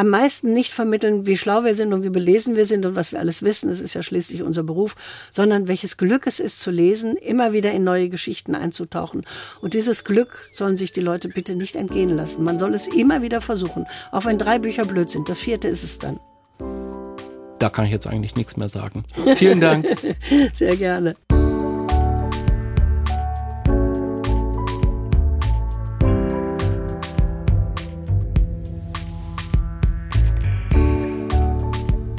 [0.00, 3.12] am meisten nicht vermitteln, wie schlau wir sind und wie belesen wir sind und was
[3.12, 4.96] wir alles wissen, das ist ja schließlich unser Beruf,
[5.30, 9.26] sondern welches Glück es ist zu lesen, immer wieder in neue Geschichten einzutauchen.
[9.60, 12.44] Und dieses Glück sollen sich die Leute bitte nicht entgehen lassen.
[12.44, 15.28] Man soll es immer wieder versuchen, auch wenn drei Bücher blöd sind.
[15.28, 16.18] Das vierte ist es dann.
[17.58, 19.04] Da kann ich jetzt eigentlich nichts mehr sagen.
[19.36, 19.86] Vielen Dank.
[20.54, 21.14] Sehr gerne.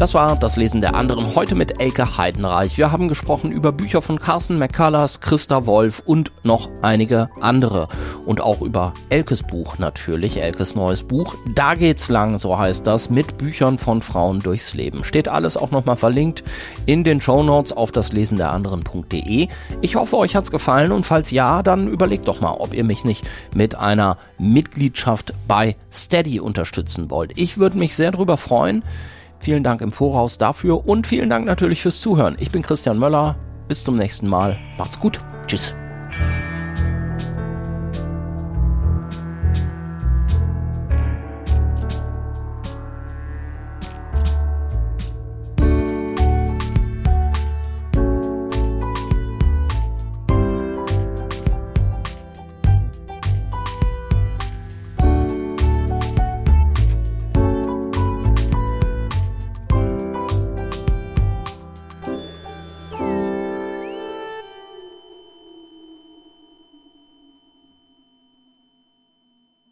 [0.02, 2.76] Das war das Lesen der anderen heute mit Elke Heidenreich.
[2.76, 7.88] Wir haben gesprochen über Bücher von Carsten McCullers, Christa Wolf und noch einige andere.
[8.26, 11.36] Und auch über Elkes Buch natürlich, Elkes neues Buch.
[11.54, 15.04] Da geht's lang, so heißt das, mit Büchern von Frauen durchs Leben.
[15.04, 16.44] Steht alles auch nochmal verlinkt
[16.88, 19.50] in den Show Notes auf das anderen.de.
[19.82, 23.04] Ich hoffe, euch hat's gefallen und falls ja, dann überlegt doch mal, ob ihr mich
[23.04, 27.34] nicht mit einer Mitgliedschaft bei Steady unterstützen wollt.
[27.36, 28.84] Ich würde mich sehr darüber freuen.
[29.42, 32.38] Vielen Dank im Voraus dafür und vielen Dank natürlich fürs Zuhören.
[32.40, 33.36] Ich bin Christian Möller.
[33.68, 34.60] Bis zum nächsten Mal.
[34.78, 35.20] Macht's gut.
[35.48, 35.74] Tschüss.